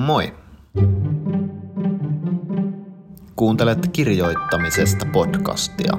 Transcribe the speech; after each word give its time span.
Moi! 0.00 0.34
Kuuntelet 3.36 3.88
kirjoittamisesta 3.92 5.06
podcastia. 5.12 5.92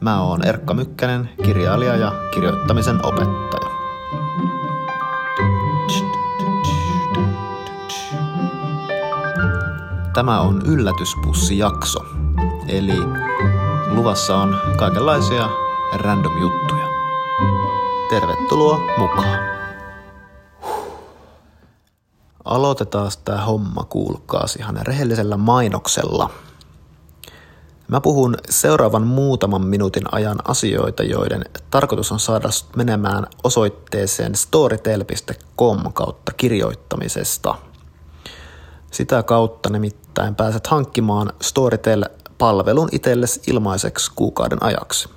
Mä 0.00 0.22
oon 0.22 0.46
Erkka 0.46 0.74
Mykkänen, 0.74 1.30
kirjailija 1.44 1.96
ja 1.96 2.12
kirjoittamisen 2.34 3.06
opettaja. 3.06 3.70
Tämä 10.14 10.40
on 10.40 10.62
yllätyspussi-jakso, 10.66 12.04
eli 12.68 12.98
luvassa 13.86 14.36
on 14.36 14.56
kaikenlaisia 14.76 15.48
random 15.94 16.40
juttuja. 16.40 16.86
Tervetuloa 18.10 18.78
mukaan! 18.98 19.51
Aloitetaan 22.52 23.10
tämä 23.24 23.44
homma, 23.44 23.84
kuulkaas, 23.84 24.56
ihan 24.56 24.78
rehellisellä 24.82 25.36
mainoksella. 25.36 26.30
Mä 27.88 28.00
puhun 28.00 28.36
seuraavan 28.50 29.06
muutaman 29.06 29.66
minuutin 29.66 30.02
ajan 30.14 30.38
asioita, 30.44 31.02
joiden 31.02 31.44
tarkoitus 31.70 32.12
on 32.12 32.20
saada 32.20 32.48
menemään 32.76 33.26
osoitteeseen 33.44 34.34
storytel.com 34.34 35.92
kautta 35.92 36.32
kirjoittamisesta. 36.32 37.54
Sitä 38.90 39.22
kautta 39.22 39.70
nimittäin 39.70 40.34
pääset 40.34 40.66
hankkimaan 40.66 41.32
Storytel-palvelun 41.42 42.88
itsellesi 42.92 43.40
ilmaiseksi 43.46 44.12
kuukauden 44.16 44.62
ajaksi. 44.62 45.08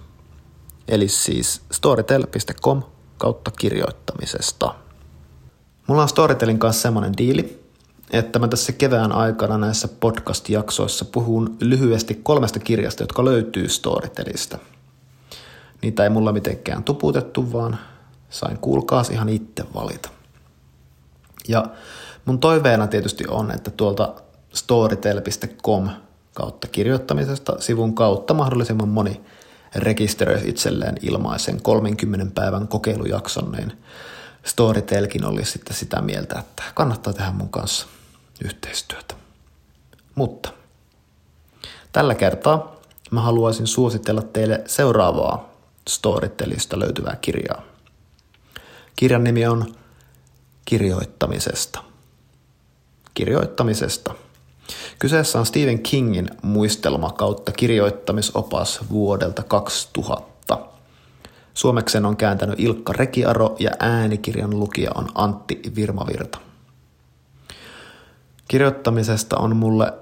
Eli 0.87 1.07
siis 1.07 1.61
storytel.com 1.71 2.83
kautta 3.17 3.51
kirjoittamisesta. 3.51 4.84
Mulla 5.87 6.01
on 6.01 6.09
Storytelin 6.09 6.59
kanssa 6.59 6.81
semmoinen 6.81 7.17
diili, 7.17 7.63
että 8.11 8.39
mä 8.39 8.47
tässä 8.47 8.71
kevään 8.71 9.11
aikana 9.11 9.57
näissä 9.57 9.87
podcast-jaksoissa 9.87 11.05
puhun 11.05 11.57
lyhyesti 11.59 12.19
kolmesta 12.23 12.59
kirjasta, 12.59 13.03
jotka 13.03 13.25
löytyy 13.25 13.69
Storytelista. 13.69 14.57
Niitä 15.81 16.03
ei 16.03 16.09
mulla 16.09 16.31
mitenkään 16.31 16.83
tuputettu, 16.83 17.53
vaan 17.53 17.77
sain 18.29 18.57
kuulkaas 18.57 19.09
ihan 19.09 19.29
itse 19.29 19.63
valita. 19.73 20.09
Ja 21.47 21.65
mun 22.25 22.39
toiveena 22.39 22.87
tietysti 22.87 23.23
on, 23.27 23.51
että 23.51 23.71
tuolta 23.71 24.13
storytel.com 24.53 25.89
kautta 26.33 26.67
kirjoittamisesta 26.67 27.55
sivun 27.59 27.95
kautta 27.95 28.33
mahdollisimman 28.33 28.89
moni 28.89 29.21
rekisteröisi 29.75 30.49
itselleen 30.49 30.95
ilmaisen 31.01 31.61
30 31.61 32.41
päivän 32.41 32.67
kokeilujakson, 32.67 33.51
niin 33.51 33.73
Storytelkin 34.45 35.25
oli 35.25 35.45
sitten 35.45 35.75
sitä 35.75 36.01
mieltä, 36.01 36.39
että 36.39 36.63
kannattaa 36.73 37.13
tehdä 37.13 37.31
mun 37.31 37.49
kanssa 37.49 37.87
yhteistyötä. 38.45 39.15
Mutta 40.15 40.49
tällä 41.91 42.15
kertaa 42.15 42.75
mä 43.11 43.21
haluaisin 43.21 43.67
suositella 43.67 44.21
teille 44.21 44.63
seuraavaa 44.65 45.49
Storytelista 45.89 46.79
löytyvää 46.79 47.15
kirjaa. 47.21 47.61
Kirjan 48.95 49.23
nimi 49.23 49.45
on 49.47 49.75
Kirjoittamisesta. 50.65 51.83
Kirjoittamisesta. 53.13 54.15
Kyseessä 54.99 55.39
on 55.39 55.45
Stephen 55.45 55.79
Kingin 55.79 56.29
muistelma 56.41 57.11
kautta 57.11 57.51
kirjoittamisopas 57.51 58.79
vuodelta 58.89 59.43
2000. 59.43 60.57
Suomeksen 61.55 62.05
on 62.05 62.17
kääntänyt 62.17 62.59
Ilkka 62.59 62.93
Rekiaro 62.93 63.55
ja 63.59 63.71
äänikirjan 63.79 64.59
lukija 64.59 64.91
on 64.95 65.09
Antti 65.15 65.61
Virmavirta. 65.75 66.37
Kirjoittamisesta 68.47 69.37
on 69.37 69.55
mulle 69.55 69.93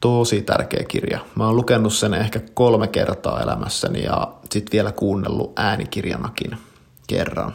tosi 0.00 0.42
tärkeä 0.42 0.84
kirja. 0.88 1.18
Mä 1.34 1.46
oon 1.46 1.56
lukenut 1.56 1.94
sen 1.94 2.14
ehkä 2.14 2.40
kolme 2.54 2.88
kertaa 2.88 3.40
elämässäni 3.40 4.02
ja 4.02 4.32
sit 4.50 4.72
vielä 4.72 4.92
kuunnellut 4.92 5.52
äänikirjanakin 5.56 6.58
kerran. 7.06 7.54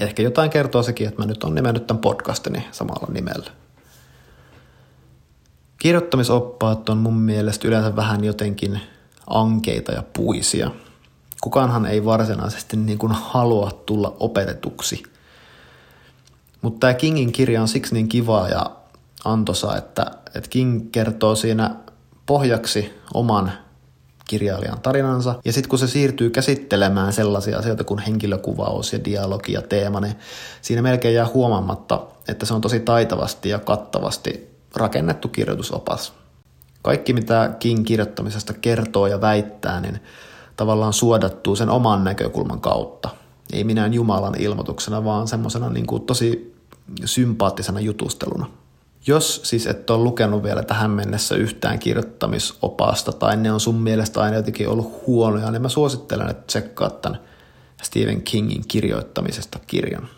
Ehkä 0.00 0.22
jotain 0.22 0.50
kertoo 0.50 0.82
sekin, 0.82 1.08
että 1.08 1.22
mä 1.22 1.26
nyt 1.26 1.44
on 1.44 1.54
nimennyt 1.54 1.86
tämän 1.86 2.00
podcastini 2.00 2.66
samalla 2.72 3.08
nimellä. 3.12 3.50
Kirjoittamisoppaat 5.78 6.88
on 6.88 6.98
mun 6.98 7.18
mielestä 7.18 7.68
yleensä 7.68 7.96
vähän 7.96 8.24
jotenkin 8.24 8.80
ankeita 9.26 9.92
ja 9.92 10.02
puisia– 10.12 10.70
kukaanhan 11.42 11.86
ei 11.86 12.04
varsinaisesti 12.04 12.76
niin 12.76 12.98
kuin 12.98 13.12
halua 13.12 13.70
tulla 13.86 14.16
opetetuksi. 14.20 15.02
Mutta 16.62 16.80
tämä 16.80 16.94
Kingin 16.94 17.32
kirja 17.32 17.62
on 17.62 17.68
siksi 17.68 17.94
niin 17.94 18.08
kiva 18.08 18.48
ja 18.48 18.70
antoisa, 19.24 19.76
että, 19.76 20.10
että 20.34 20.50
King 20.50 20.88
kertoo 20.92 21.36
siinä 21.36 21.76
pohjaksi 22.26 23.00
oman 23.14 23.52
kirjailijan 24.28 24.80
tarinansa. 24.80 25.34
Ja 25.44 25.52
sitten 25.52 25.68
kun 25.70 25.78
se 25.78 25.86
siirtyy 25.86 26.30
käsittelemään 26.30 27.12
sellaisia 27.12 27.58
asioita 27.58 27.84
kuin 27.84 27.98
henkilökuvaus 27.98 28.92
ja 28.92 29.04
dialogi 29.04 29.52
ja 29.52 29.62
teema, 29.62 30.00
niin 30.00 30.14
siinä 30.62 30.82
melkein 30.82 31.14
jää 31.14 31.28
huomaamatta, 31.34 32.00
että 32.28 32.46
se 32.46 32.54
on 32.54 32.60
tosi 32.60 32.80
taitavasti 32.80 33.48
ja 33.48 33.58
kattavasti 33.58 34.50
rakennettu 34.76 35.28
kirjoitusopas. 35.28 36.12
Kaikki 36.82 37.12
mitä 37.12 37.50
King 37.58 37.84
kirjoittamisesta 37.84 38.52
kertoo 38.52 39.06
ja 39.06 39.20
väittää, 39.20 39.80
niin 39.80 40.00
tavallaan 40.62 40.92
suodattuu 40.92 41.56
sen 41.56 41.70
oman 41.70 42.04
näkökulman 42.04 42.60
kautta. 42.60 43.08
Ei 43.52 43.64
minään 43.64 43.94
Jumalan 43.94 44.40
ilmoituksena, 44.40 45.04
vaan 45.04 45.28
semmoisena 45.28 45.70
niin 45.70 45.86
tosi 46.06 46.54
sympaattisena 47.04 47.80
jutusteluna. 47.80 48.46
Jos 49.06 49.40
siis 49.44 49.66
et 49.66 49.90
ole 49.90 50.04
lukenut 50.04 50.42
vielä 50.42 50.62
tähän 50.62 50.90
mennessä 50.90 51.34
yhtään 51.34 51.78
kirjoittamisopasta 51.78 53.12
tai 53.12 53.36
ne 53.36 53.52
on 53.52 53.60
sun 53.60 53.74
mielestä 53.74 54.20
aina 54.20 54.36
jotenkin 54.36 54.68
ollut 54.68 55.02
huonoja, 55.06 55.50
niin 55.50 55.62
mä 55.62 55.68
suosittelen, 55.68 56.30
että 56.30 56.46
tsekkaat 56.46 57.00
tämän 57.00 57.20
Stephen 57.82 58.22
Kingin 58.22 58.64
kirjoittamisesta 58.68 59.58
kirjan. 59.66 60.08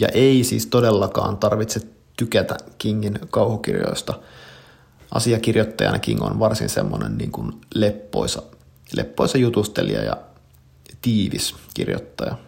Ja 0.00 0.08
ei 0.08 0.44
siis 0.44 0.66
todellakaan 0.66 1.36
tarvitse 1.36 1.80
tykätä 2.16 2.56
Kingin 2.78 3.18
kauhukirjoista. 3.30 4.14
Asiakirjoittajana 5.10 5.98
King 5.98 6.22
on 6.22 6.38
varsin 6.38 6.68
semmoinen 6.68 7.18
niin 7.18 7.32
kuin 7.32 7.52
leppoisa 7.74 8.42
leppoisa 8.96 9.38
jutustelija 9.38 10.04
ja 10.04 10.16
tiivis 11.02 11.54
kirjoittaja, 11.74 12.38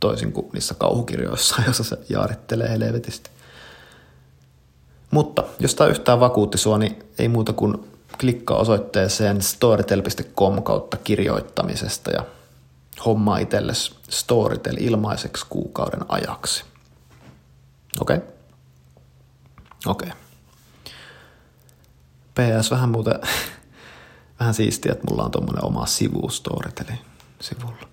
toisin 0.00 0.32
kuin 0.32 0.50
niissä 0.52 0.74
kauhukirjoissa, 0.74 1.56
joissa 1.66 1.84
se 1.84 1.98
jaarittelee 2.08 2.68
helvetisti. 2.68 3.30
Mutta 5.10 5.44
jos 5.60 5.74
tämä 5.74 5.90
yhtään 5.90 6.20
vakuutti 6.20 6.58
sua, 6.58 6.78
niin 6.78 6.98
ei 7.18 7.28
muuta 7.28 7.52
kuin 7.52 7.74
klikkaa 8.20 8.58
osoitteeseen 8.58 9.42
storytel.com 9.42 10.62
kautta 10.62 10.96
kirjoittamisesta 10.96 12.10
ja 12.10 12.24
hommaa 13.04 13.38
itsellesi 13.38 13.94
Storytel 14.10 14.76
ilmaiseksi 14.80 15.46
kuukauden 15.48 16.00
ajaksi. 16.08 16.64
Okei? 18.00 18.16
Okay? 18.16 18.28
Okei. 19.86 20.08
Okay. 20.08 20.18
PS 22.58 22.70
vähän 22.70 22.88
muuten 22.88 23.20
vähän 24.40 24.54
siistiä, 24.54 24.92
että 24.92 25.04
mulla 25.10 25.24
on 25.24 25.30
tuommoinen 25.30 25.64
oma 25.64 25.86
sivu 25.86 26.28
Storytelin 26.28 26.98
sivulla. 27.40 27.88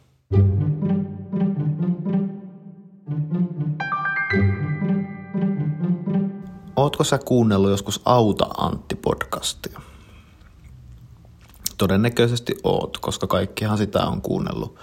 Ootko 6.75 7.03
sä 7.03 7.17
kuunnellut 7.25 7.71
joskus 7.71 8.01
Auta 8.05 8.45
Antti-podcastia? 8.57 9.81
Todennäköisesti 11.77 12.55
oot, 12.63 12.97
koska 12.97 13.27
kaikkihan 13.27 13.77
sitä 13.77 14.05
on 14.05 14.21
kuunnellut. 14.21 14.75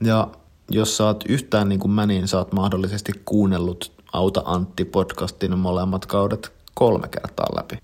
Ja 0.00 0.28
jos 0.70 0.96
sä 0.96 1.04
oot 1.04 1.24
yhtään 1.28 1.68
niin 1.68 1.80
kuin 1.80 1.90
mä, 1.90 2.06
niin 2.06 2.28
sä 2.28 2.38
oot 2.38 2.52
mahdollisesti 2.52 3.12
kuunnellut 3.24 3.92
Auta 4.12 4.40
Antti-podcastin 4.40 5.56
molemmat 5.56 6.06
kaudet 6.06 6.52
kolme 6.74 7.08
kertaa 7.08 7.46
läpi. 7.56 7.83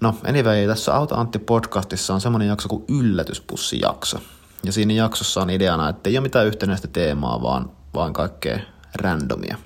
No 0.00 0.14
anyway, 0.24 0.66
tässä 0.66 0.94
Auta 0.94 1.14
Antti 1.14 1.38
podcastissa 1.38 2.14
on 2.14 2.20
semmoinen 2.20 2.48
jakso 2.48 2.68
kuin 2.68 2.84
yllätyspussijakso. 2.88 4.18
Ja 4.64 4.72
siinä 4.72 4.92
jaksossa 4.92 5.42
on 5.42 5.50
ideana, 5.50 5.88
että 5.88 6.10
ei 6.10 6.18
ole 6.18 6.22
mitään 6.22 6.46
yhtenäistä 6.46 6.88
teemaa, 6.88 7.42
vaan, 7.42 7.70
vaan 7.94 8.12
kaikkea 8.12 8.58
randomia. 8.94 9.58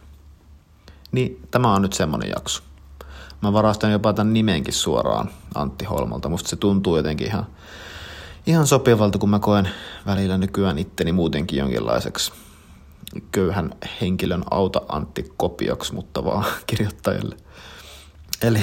Niin 1.13 1.49
tämä 1.51 1.75
on 1.75 1.83
nyt 1.83 1.93
semmoinen 1.93 2.31
jakso. 2.31 2.63
Mä 3.43 3.53
varastan 3.53 3.93
jopa 3.93 4.13
tämän 4.13 4.33
nimenkin 4.33 4.75
suoraan 4.75 5.31
Antti 5.55 5.85
Holmalta. 5.85 6.29
Musta 6.29 6.49
se 6.49 6.57
tuntuu 6.57 6.97
jotenkin 6.97 7.27
ihan, 7.27 7.47
ihan 8.47 8.67
sopivalta, 8.67 9.19
kun 9.19 9.31
mä 9.31 9.39
koen 9.39 9.69
välillä 10.07 10.39
nykyään 10.39 10.79
itteni 10.79 11.13
muutenkin 11.13 11.59
jonkinlaiseksi 11.59 12.33
köyhän 13.33 13.75
henkilön 14.01 14.45
auta 14.51 14.83
Antti 14.89 15.33
kopioksi, 15.37 15.95
mutta 15.95 16.25
vaan 16.25 16.45
kirjoittajalle. 16.67 17.37
Eli, 18.43 18.61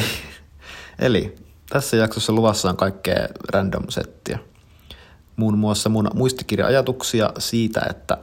eli 0.99 1.35
tässä 1.71 1.97
jaksossa 1.97 2.33
luvassa 2.33 2.69
on 2.69 2.77
kaikkea 2.77 3.27
random 3.53 3.83
settiä. 3.89 4.39
Muun 5.35 5.57
muassa 5.57 5.89
mun 5.89 6.09
muistikirja-ajatuksia 6.13 7.31
siitä, 7.37 7.81
että 7.89 8.17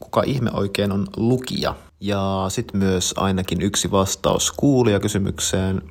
kuka 0.00 0.22
ihme 0.22 0.50
oikein 0.52 0.92
on 0.92 1.06
lukija. 1.16 1.74
Ja 2.00 2.46
sitten 2.48 2.80
myös 2.80 3.14
ainakin 3.16 3.62
yksi 3.62 3.90
vastaus 3.90 4.52
kuulijakysymykseen. 4.52 5.82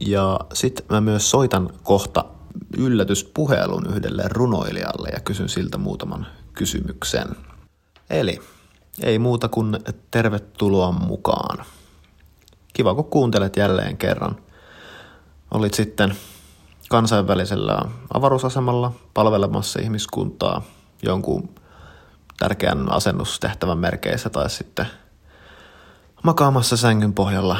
Ja 0.00 0.40
sitten 0.52 0.86
mä 0.90 1.00
myös 1.00 1.30
soitan 1.30 1.70
kohta 1.82 2.24
yllätyspuhelun 2.76 3.86
yhdelle 3.94 4.22
runoilijalle 4.28 5.08
ja 5.08 5.20
kysyn 5.20 5.48
siltä 5.48 5.78
muutaman 5.78 6.26
kysymyksen. 6.52 7.28
Eli 8.10 8.40
ei 9.02 9.18
muuta 9.18 9.48
kuin 9.48 9.78
tervetuloa 10.10 10.92
mukaan. 10.92 11.64
Kiva, 12.72 12.94
kun 12.94 13.04
kuuntelet 13.04 13.56
jälleen 13.56 13.96
kerran. 13.96 14.36
Olit 15.50 15.74
sitten 15.74 16.14
kansainvälisellä 16.88 17.82
avaruusasemalla 18.14 18.92
palvelemassa 19.14 19.80
ihmiskuntaa 19.80 20.62
jonkun 21.02 21.54
tärkeän 22.38 22.92
asennustehtävän 22.92 23.78
merkeissä 23.78 24.30
tai 24.30 24.50
sitten 24.50 24.86
makaamassa 26.22 26.76
sängyn 26.76 27.12
pohjalla 27.12 27.56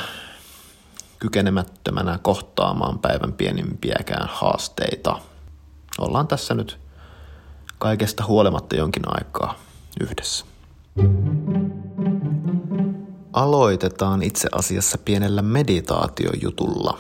kykenemättömänä 1.19 2.19
kohtaamaan 2.23 2.99
päivän 2.99 3.33
pienimpiäkään 3.33 4.29
haasteita. 4.33 5.19
Ollaan 5.99 6.29
tässä 6.29 6.55
nyt 6.55 6.79
kaikesta 7.79 8.25
huolimatta 8.27 8.77
jonkin 8.77 9.03
aikaa 9.07 9.55
yhdessä. 10.01 10.45
Aloitetaan 13.33 14.23
itse 14.23 14.49
asiassa 14.53 14.99
pienellä 14.99 15.43
meditaatiojutulla. 15.43 16.99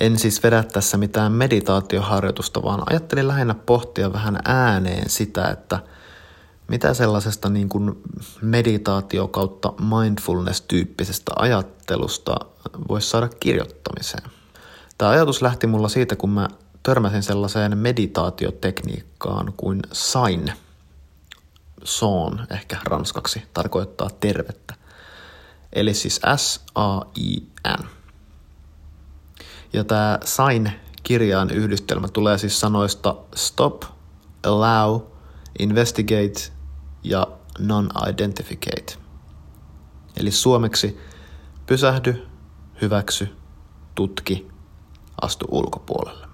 En 0.00 0.18
siis 0.18 0.42
vedä 0.42 0.62
tässä 0.62 0.96
mitään 0.96 1.32
meditaatioharjoitusta, 1.32 2.62
vaan 2.62 2.82
ajattelin 2.90 3.28
lähinnä 3.28 3.54
pohtia 3.54 4.12
vähän 4.12 4.38
ääneen 4.44 5.10
sitä, 5.10 5.48
että 5.48 5.78
mitä 6.68 6.94
sellaisesta 6.94 7.48
niin 7.48 7.68
kuin 7.68 8.02
meditaatio 8.42 9.28
kautta 9.28 9.72
mindfulness-tyyppisestä 9.80 11.32
ajattelusta 11.36 12.36
voisi 12.88 13.08
saada 13.08 13.28
kirjoittamiseen. 13.28 14.30
Tämä 14.98 15.10
ajatus 15.10 15.42
lähti 15.42 15.66
mulla 15.66 15.88
siitä, 15.88 16.16
kun 16.16 16.30
mä 16.30 16.48
törmäsin 16.82 17.22
sellaiseen 17.22 17.78
meditaatiotekniikkaan 17.78 19.52
kuin 19.56 19.80
sain. 19.92 20.52
Soon 21.84 22.46
ehkä 22.50 22.76
ranskaksi 22.84 23.42
tarkoittaa 23.54 24.10
tervettä. 24.20 24.74
Eli 25.72 25.94
siis 25.94 26.20
S-A-I-N. 26.36 27.97
Ja 29.72 29.84
tämä 29.84 30.18
sain 30.24 30.72
kirjaan 31.02 31.50
yhdistelmä 31.50 32.08
tulee 32.08 32.38
siis 32.38 32.60
sanoista 32.60 33.16
stop, 33.34 33.82
allow, 34.46 35.00
investigate 35.58 36.52
ja 37.04 37.26
non-identificate. 37.58 38.96
Eli 40.16 40.30
suomeksi 40.30 41.00
pysähdy, 41.66 42.26
hyväksy, 42.80 43.36
tutki, 43.94 44.48
astu 45.20 45.46
ulkopuolelle. 45.50 46.26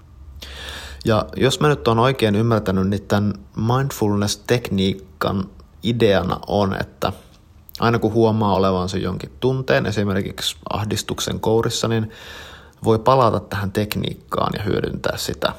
Ja 1.05 1.25
jos 1.35 1.59
mä 1.59 1.67
nyt 1.67 1.87
oon 1.87 1.99
oikein 1.99 2.35
ymmärtänyt, 2.35 2.87
niin 2.87 3.07
tämän 3.07 3.33
mindfulness-tekniikan 3.55 5.49
ideana 5.83 6.39
on, 6.47 6.77
että 6.81 7.13
aina 7.79 7.99
kun 7.99 8.13
huomaa 8.13 8.53
olevansa 8.53 8.97
jonkin 8.97 9.31
tunteen, 9.39 9.85
esimerkiksi 9.85 10.57
ahdistuksen 10.69 11.39
kourissa, 11.39 11.87
niin 11.87 12.11
voi 12.85 12.99
palata 12.99 13.39
tähän 13.39 13.71
tekniikkaan 13.71 14.51
ja 14.57 14.63
hyödyntää 14.63 15.17
sitä. 15.17 15.53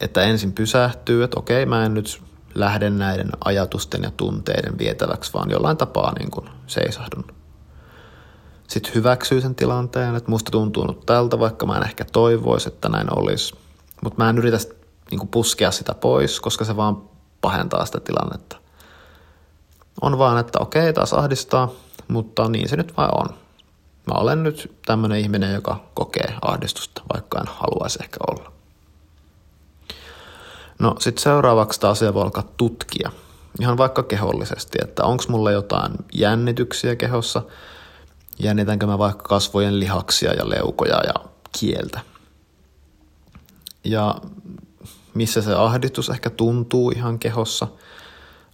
Että 0.00 0.22
ensin 0.22 0.52
pysähtyy, 0.52 1.24
että 1.24 1.38
okei, 1.38 1.66
mä 1.66 1.84
en 1.84 1.94
nyt 1.94 2.22
lähde 2.54 2.90
näiden 2.90 3.30
ajatusten 3.44 4.02
ja 4.02 4.10
tunteiden 4.10 4.78
vietäväksi, 4.78 5.32
vaan 5.34 5.50
jollain 5.50 5.76
tapaa 5.76 6.12
niin 6.18 6.30
kuin 6.30 6.48
seisahdun. 6.66 7.24
Sitten 8.68 8.94
hyväksyy 8.94 9.40
sen 9.40 9.54
tilanteen, 9.54 10.14
että 10.14 10.30
musta 10.30 10.50
tuntuu 10.50 10.86
nyt 10.86 11.06
tältä, 11.06 11.38
vaikka 11.38 11.66
mä 11.66 11.76
en 11.76 11.86
ehkä 11.86 12.04
toivoisi, 12.04 12.68
että 12.68 12.88
näin 12.88 13.18
olisi. 13.18 13.54
Mutta 14.02 14.22
mä 14.22 14.30
en 14.30 14.38
yritä 14.38 14.58
niin 15.10 15.18
kuin 15.18 15.28
puskea 15.28 15.70
sitä 15.70 15.94
pois, 15.94 16.40
koska 16.40 16.64
se 16.64 16.76
vaan 16.76 17.02
pahentaa 17.40 17.86
sitä 17.86 18.00
tilannetta. 18.00 18.56
On 20.00 20.18
vaan, 20.18 20.38
että 20.38 20.58
okei, 20.58 20.92
taas 20.92 21.12
ahdistaa, 21.12 21.70
mutta 22.08 22.48
niin 22.48 22.68
se 22.68 22.76
nyt 22.76 22.96
vaan 22.96 23.10
on. 23.20 23.41
Mä 24.06 24.14
olen 24.14 24.42
nyt 24.42 24.76
tämmöinen 24.86 25.18
ihminen, 25.18 25.54
joka 25.54 25.84
kokee 25.94 26.34
ahdistusta, 26.42 27.02
vaikka 27.12 27.40
en 27.40 27.46
haluaisi 27.46 27.98
ehkä 28.02 28.18
olla. 28.30 28.52
No 30.78 30.96
sitten 30.98 31.22
seuraavaksi 31.22 31.80
tämä 31.80 31.90
asia 31.90 32.14
voi 32.14 32.22
alkaa 32.22 32.52
tutkia. 32.56 33.10
Ihan 33.60 33.78
vaikka 33.78 34.02
kehollisesti, 34.02 34.78
että 34.82 35.04
onko 35.04 35.24
mulla 35.28 35.50
jotain 35.50 35.92
jännityksiä 36.12 36.96
kehossa, 36.96 37.42
jännitänkö 38.38 38.86
mä 38.86 38.98
vaikka 38.98 39.22
kasvojen 39.28 39.80
lihaksia 39.80 40.32
ja 40.32 40.50
leukoja 40.50 41.00
ja 41.06 41.14
kieltä. 41.60 42.00
Ja 43.84 44.14
missä 45.14 45.42
se 45.42 45.54
ahdistus 45.54 46.08
ehkä 46.08 46.30
tuntuu 46.30 46.90
ihan 46.90 47.18
kehossa, 47.18 47.68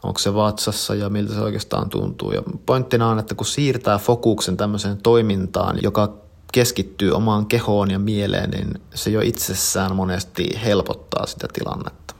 onko 0.02 0.18
se 0.18 0.34
vatsassa 0.34 0.94
ja 0.94 1.08
miltä 1.08 1.34
se 1.34 1.40
oikeastaan 1.40 1.90
tuntuu. 1.90 2.32
Ja 2.32 2.42
pointtina 2.66 3.08
on, 3.08 3.18
että 3.18 3.34
kun 3.34 3.46
siirtää 3.46 3.98
fokuksen 3.98 4.56
tämmöiseen 4.56 4.98
toimintaan, 4.98 5.78
joka 5.82 6.14
keskittyy 6.52 7.12
omaan 7.12 7.46
kehoon 7.46 7.90
ja 7.90 7.98
mieleen, 7.98 8.50
niin 8.50 8.80
se 8.94 9.10
jo 9.10 9.20
itsessään 9.20 9.96
monesti 9.96 10.48
helpottaa 10.64 11.26
sitä 11.26 11.48
tilannetta. 11.52 12.14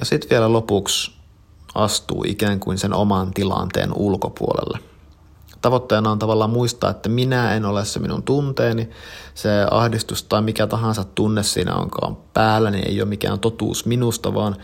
Ja 0.00 0.06
sitten 0.06 0.30
vielä 0.30 0.52
lopuksi 0.52 1.12
astuu 1.74 2.24
ikään 2.28 2.60
kuin 2.60 2.78
sen 2.78 2.94
oman 2.94 3.34
tilanteen 3.34 3.90
ulkopuolelle. 3.94 4.78
Tavoitteena 5.60 6.10
on 6.10 6.18
tavallaan 6.18 6.50
muistaa, 6.50 6.90
että 6.90 7.08
minä 7.08 7.54
en 7.54 7.64
ole 7.64 7.84
se 7.84 7.98
minun 7.98 8.22
tunteeni, 8.22 8.90
se 9.34 9.48
ahdistus 9.70 10.22
tai 10.22 10.42
mikä 10.42 10.66
tahansa 10.66 11.04
tunne 11.04 11.42
siinä 11.42 11.74
onkaan 11.74 12.16
päällä, 12.34 12.70
niin 12.70 12.88
ei 12.88 13.00
ole 13.00 13.08
mikään 13.08 13.40
totuus 13.40 13.86
minusta, 13.86 14.34
vaan 14.34 14.56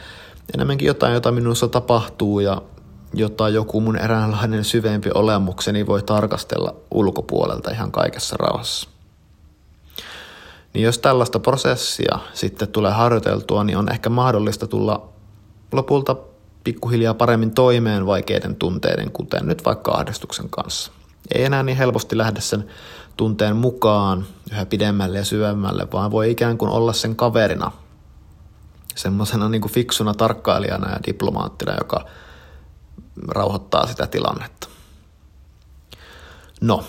enemmänkin 0.54 0.86
jotain, 0.86 1.14
jota 1.14 1.32
minussa 1.32 1.68
tapahtuu 1.68 2.40
ja 2.40 2.62
jota 3.14 3.48
joku 3.48 3.80
mun 3.80 3.96
eräänlainen 3.96 4.64
syvempi 4.64 5.10
olemukseni 5.14 5.86
voi 5.86 6.02
tarkastella 6.02 6.74
ulkopuolelta 6.90 7.70
ihan 7.70 7.92
kaikessa 7.92 8.36
rauhassa. 8.36 8.88
Niin 10.74 10.84
jos 10.84 10.98
tällaista 10.98 11.38
prosessia 11.38 12.18
sitten 12.34 12.68
tulee 12.68 12.92
harjoiteltua, 12.92 13.64
niin 13.64 13.78
on 13.78 13.92
ehkä 13.92 14.10
mahdollista 14.10 14.66
tulla 14.66 15.08
lopulta 15.72 16.16
pikkuhiljaa 16.64 17.14
paremmin 17.14 17.50
toimeen 17.50 18.06
vaikeiden 18.06 18.56
tunteiden, 18.56 19.10
kuten 19.10 19.46
nyt 19.46 19.64
vaikka 19.64 19.92
ahdistuksen 19.92 20.50
kanssa. 20.50 20.92
Ei 21.34 21.44
enää 21.44 21.62
niin 21.62 21.76
helposti 21.76 22.18
lähde 22.18 22.40
sen 22.40 22.64
tunteen 23.16 23.56
mukaan 23.56 24.26
yhä 24.52 24.66
pidemmälle 24.66 25.18
ja 25.18 25.24
syvemmälle, 25.24 25.88
vaan 25.92 26.10
voi 26.10 26.30
ikään 26.30 26.58
kuin 26.58 26.70
olla 26.70 26.92
sen 26.92 27.16
kaverina, 27.16 27.72
semmoisena 29.00 29.48
niin 29.48 29.60
kuin 29.60 29.72
fiksuna 29.72 30.14
tarkkailijana 30.14 30.90
ja 30.90 30.98
diplomaattina, 31.06 31.76
joka 31.78 32.06
rauhoittaa 33.28 33.86
sitä 33.86 34.06
tilannetta. 34.06 34.68
No, 36.60 36.84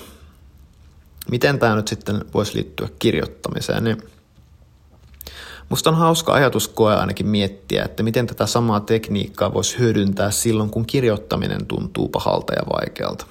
miten 1.32 1.60
tämä 1.60 1.76
nyt 1.76 1.88
sitten 1.88 2.26
voisi 2.34 2.56
liittyä 2.56 2.90
kirjoittamiseen, 3.00 3.84
niin 3.84 4.04
Musta 5.72 5.90
on 5.90 5.96
hauska 5.96 6.34
ajatuskoe 6.34 6.96
ainakin 6.96 7.28
miettiä, 7.28 7.84
että 7.84 8.04
miten 8.04 8.28
tätä 8.28 8.46
samaa 8.46 8.80
tekniikkaa 8.80 9.54
voisi 9.54 9.80
hyödyntää 9.80 10.32
silloin, 10.32 10.70
kun 10.70 10.86
kirjoittaminen 10.86 11.66
tuntuu 11.66 12.10
pahalta 12.10 12.54
ja 12.54 12.62
vaikealta. 12.74 13.26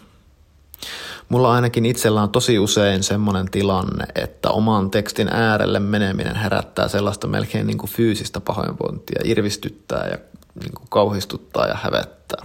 Mulla 1.31 1.53
ainakin 1.53 1.87
itsellä 1.87 2.23
on 2.23 2.31
tosi 2.31 2.59
usein 2.59 3.03
semmoinen 3.03 3.51
tilanne, 3.51 4.07
että 4.15 4.51
oman 4.51 4.91
tekstin 4.91 5.29
äärelle 5.29 5.81
meneminen 5.81 6.37
herättää 6.37 6.89
sellaista 6.89 7.27
melkein 7.27 7.67
niin 7.67 7.79
kuin 7.79 7.91
fyysistä 7.91 8.41
pahoinvointia, 8.41 9.21
irvistyttää 9.25 10.09
ja 10.11 10.19
niin 10.63 10.75
kuin 10.75 10.89
kauhistuttaa 10.91 11.67
ja 11.67 11.75
hävettää. 11.75 12.43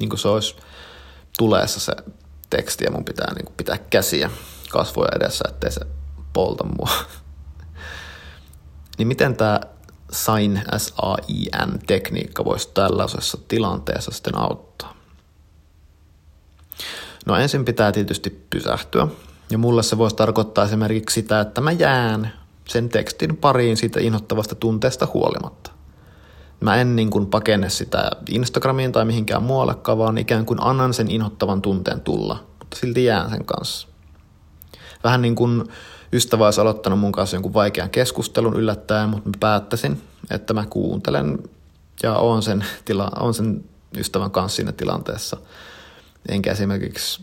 Niin 0.00 0.08
kuin 0.08 0.20
se 0.20 0.28
olisi 0.28 0.56
tuleessa 1.38 1.80
se 1.80 1.92
teksti 2.50 2.84
ja 2.84 2.90
mun 2.90 3.04
pitää 3.04 3.34
niin 3.34 3.44
kuin 3.44 3.56
pitää 3.56 3.78
käsiä 3.90 4.30
kasvoja 4.70 5.10
edessä, 5.16 5.44
ettei 5.48 5.72
se 5.72 5.80
polta 6.32 6.64
mua. 6.64 6.90
Niin 8.98 9.08
miten 9.08 9.36
tämä 9.36 9.60
Sain, 10.12 10.62
S-A-I-N 10.76 11.78
tekniikka 11.86 12.44
voisi 12.44 12.70
tällaisessa 12.74 13.38
tilanteessa 13.48 14.10
sitten 14.10 14.38
auttaa? 14.38 14.93
No 17.26 17.36
ensin 17.36 17.64
pitää 17.64 17.92
tietysti 17.92 18.46
pysähtyä. 18.50 19.08
Ja 19.50 19.58
mulle 19.58 19.82
se 19.82 19.98
voisi 19.98 20.16
tarkoittaa 20.16 20.64
esimerkiksi 20.64 21.14
sitä, 21.14 21.40
että 21.40 21.60
mä 21.60 21.72
jään 21.72 22.32
sen 22.68 22.88
tekstin 22.88 23.36
pariin 23.36 23.76
siitä 23.76 24.00
inhottavasta 24.00 24.54
tunteesta 24.54 25.08
huolimatta. 25.14 25.70
Mä 26.60 26.76
en 26.76 26.96
niin 26.96 27.10
kuin 27.10 27.26
pakene 27.26 27.70
sitä 27.70 28.10
Instagramiin 28.28 28.92
tai 28.92 29.04
mihinkään 29.04 29.42
muuallekaan, 29.42 29.98
vaan 29.98 30.18
ikään 30.18 30.46
kuin 30.46 30.62
annan 30.62 30.94
sen 30.94 31.10
inhottavan 31.10 31.62
tunteen 31.62 32.00
tulla, 32.00 32.44
mutta 32.58 32.76
silti 32.76 33.04
jään 33.04 33.30
sen 33.30 33.44
kanssa. 33.44 33.88
Vähän 35.04 35.22
niin 35.22 35.34
kuin 35.34 35.64
ystävä 36.12 36.44
olisi 36.44 36.60
aloittanut 36.60 36.98
mun 36.98 37.12
kanssa 37.12 37.36
jonkun 37.36 37.54
vaikean 37.54 37.90
keskustelun 37.90 38.56
yllättäen, 38.56 39.10
mutta 39.10 39.28
mä 39.28 39.34
päättäisin, 39.40 40.02
että 40.30 40.54
mä 40.54 40.66
kuuntelen 40.70 41.38
ja 42.02 42.14
on 42.14 42.42
sen, 42.42 42.64
tila, 42.84 43.10
on 43.20 43.34
sen 43.34 43.64
ystävän 43.96 44.30
kanssa 44.30 44.56
siinä 44.56 44.72
tilanteessa. 44.72 45.36
Enkä 46.28 46.52
esimerkiksi 46.52 47.22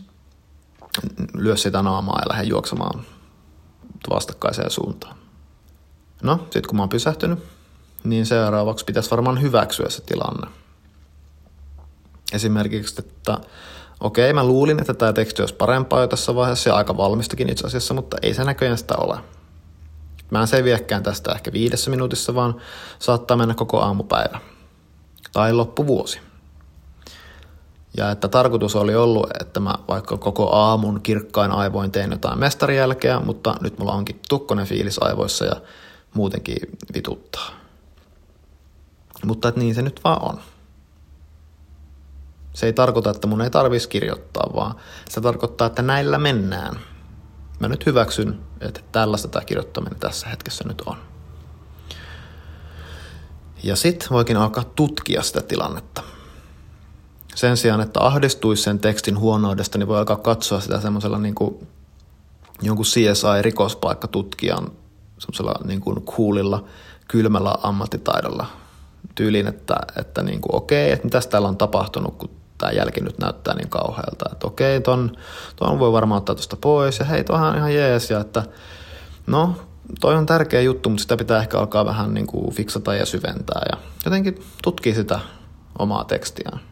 lyö 1.34 1.56
sitä 1.56 1.82
naamaa 1.82 2.18
ja 2.22 2.28
lähde 2.28 2.44
juoksemaan 2.44 3.04
vastakkaiseen 4.10 4.70
suuntaan. 4.70 5.16
No, 6.22 6.36
sitten 6.36 6.68
kun 6.68 6.76
mä 6.76 6.82
oon 6.82 6.88
pysähtynyt, 6.88 7.38
niin 8.04 8.26
seuraavaksi 8.26 8.84
pitäisi 8.84 9.10
varmaan 9.10 9.42
hyväksyä 9.42 9.90
se 9.90 10.02
tilanne. 10.02 10.46
Esimerkiksi, 12.32 12.94
että 12.98 13.38
okei, 14.00 14.24
okay, 14.24 14.32
mä 14.32 14.44
luulin, 14.44 14.80
että 14.80 14.94
tämä 14.94 15.12
teksti 15.12 15.42
olisi 15.42 15.54
parempaa 15.54 16.00
jo 16.00 16.06
tässä 16.06 16.34
vaiheessa 16.34 16.70
ja 16.70 16.76
aika 16.76 16.96
valmistakin 16.96 17.50
itse 17.50 17.66
asiassa, 17.66 17.94
mutta 17.94 18.16
ei 18.22 18.34
se 18.34 18.44
näköjään 18.44 18.78
sitä 18.78 18.94
ole. 18.96 19.18
Mä 20.30 20.40
en 20.40 20.46
selviäkään 20.46 21.02
tästä 21.02 21.32
ehkä 21.32 21.52
viidessä 21.52 21.90
minuutissa, 21.90 22.34
vaan 22.34 22.54
saattaa 22.98 23.36
mennä 23.36 23.54
koko 23.54 23.80
aamupäivä. 23.80 24.40
Tai 25.32 25.52
loppuvuosi. 25.52 26.20
Ja 27.96 28.10
että 28.10 28.28
tarkoitus 28.28 28.76
oli 28.76 28.94
ollut, 28.94 29.26
että 29.40 29.60
mä 29.60 29.74
vaikka 29.88 30.16
koko 30.16 30.52
aamun 30.52 31.00
kirkkain 31.02 31.50
aivoin 31.50 31.90
tein 31.90 32.10
jotain 32.10 32.38
mestarijälkeä, 32.38 33.20
mutta 33.20 33.54
nyt 33.60 33.78
mulla 33.78 33.92
onkin 33.92 34.20
tukkonen 34.28 34.66
fiilis 34.66 35.02
aivoissa 35.02 35.44
ja 35.44 35.56
muutenkin 36.14 36.56
vituttaa. 36.94 37.50
Mutta 39.24 39.48
että 39.48 39.60
niin 39.60 39.74
se 39.74 39.82
nyt 39.82 40.00
vaan 40.04 40.22
on. 40.22 40.40
Se 42.54 42.66
ei 42.66 42.72
tarkoita, 42.72 43.10
että 43.10 43.26
mun 43.26 43.42
ei 43.42 43.50
tarvitsisi 43.50 43.88
kirjoittaa, 43.88 44.50
vaan 44.54 44.74
se 45.08 45.20
tarkoittaa, 45.20 45.66
että 45.66 45.82
näillä 45.82 46.18
mennään. 46.18 46.76
Mä 47.60 47.68
nyt 47.68 47.86
hyväksyn, 47.86 48.40
että 48.60 48.80
tällaista 48.92 49.28
tämä 49.28 49.44
kirjoittaminen 49.44 50.00
tässä 50.00 50.28
hetkessä 50.28 50.64
nyt 50.68 50.80
on. 50.80 50.96
Ja 53.62 53.76
sitten 53.76 54.08
voikin 54.10 54.36
alkaa 54.36 54.64
tutkia 54.64 55.22
sitä 55.22 55.40
tilannetta. 55.40 56.02
Sen 57.42 57.56
sijaan, 57.56 57.80
että 57.80 58.00
ahdistuisi 58.00 58.62
sen 58.62 58.78
tekstin 58.78 59.18
huonoudesta, 59.18 59.78
niin 59.78 59.88
voi 59.88 59.98
alkaa 59.98 60.16
katsoa 60.16 60.60
sitä 60.60 60.80
semmoisella 60.80 61.18
niin 61.18 61.34
kuin 61.34 61.68
jonkun 62.62 62.84
CSI-rikospaikkatutkijan 62.84 64.72
semmoisella 65.18 65.54
niin 65.64 65.80
kuin 65.80 66.02
coolilla, 66.02 66.64
kylmällä 67.08 67.54
ammattitaidolla 67.62 68.46
tyyliin, 69.14 69.46
että, 69.46 69.76
että 69.96 70.22
niin 70.22 70.40
kuin, 70.40 70.54
okei, 70.54 70.92
että 70.92 71.04
mitäs 71.04 71.26
täällä 71.26 71.48
on 71.48 71.56
tapahtunut, 71.56 72.18
kun 72.18 72.30
tämä 72.58 72.72
jälki 72.72 73.00
nyt 73.00 73.18
näyttää 73.18 73.54
niin 73.54 73.68
kauhealta, 73.68 74.24
että 74.32 74.46
okei, 74.46 74.80
ton, 74.80 75.16
ton 75.56 75.78
voi 75.78 75.92
varmaan 75.92 76.18
ottaa 76.18 76.34
tuosta 76.34 76.56
pois, 76.56 76.98
ja 76.98 77.04
hei, 77.04 77.24
toihan 77.24 77.50
on 77.50 77.56
ihan 77.56 77.74
jees, 77.74 78.10
ja 78.10 78.20
että 78.20 78.42
no, 79.26 79.56
toi 80.00 80.14
on 80.14 80.26
tärkeä 80.26 80.60
juttu, 80.60 80.88
mutta 80.88 81.02
sitä 81.02 81.16
pitää 81.16 81.38
ehkä 81.38 81.58
alkaa 81.58 81.84
vähän 81.84 82.14
niin 82.14 82.26
kuin 82.26 82.54
fiksata 82.54 82.94
ja 82.94 83.06
syventää, 83.06 83.62
ja 83.72 83.78
jotenkin 84.04 84.44
tutkii 84.62 84.94
sitä 84.94 85.20
omaa 85.78 86.04
tekstiään. 86.04 86.71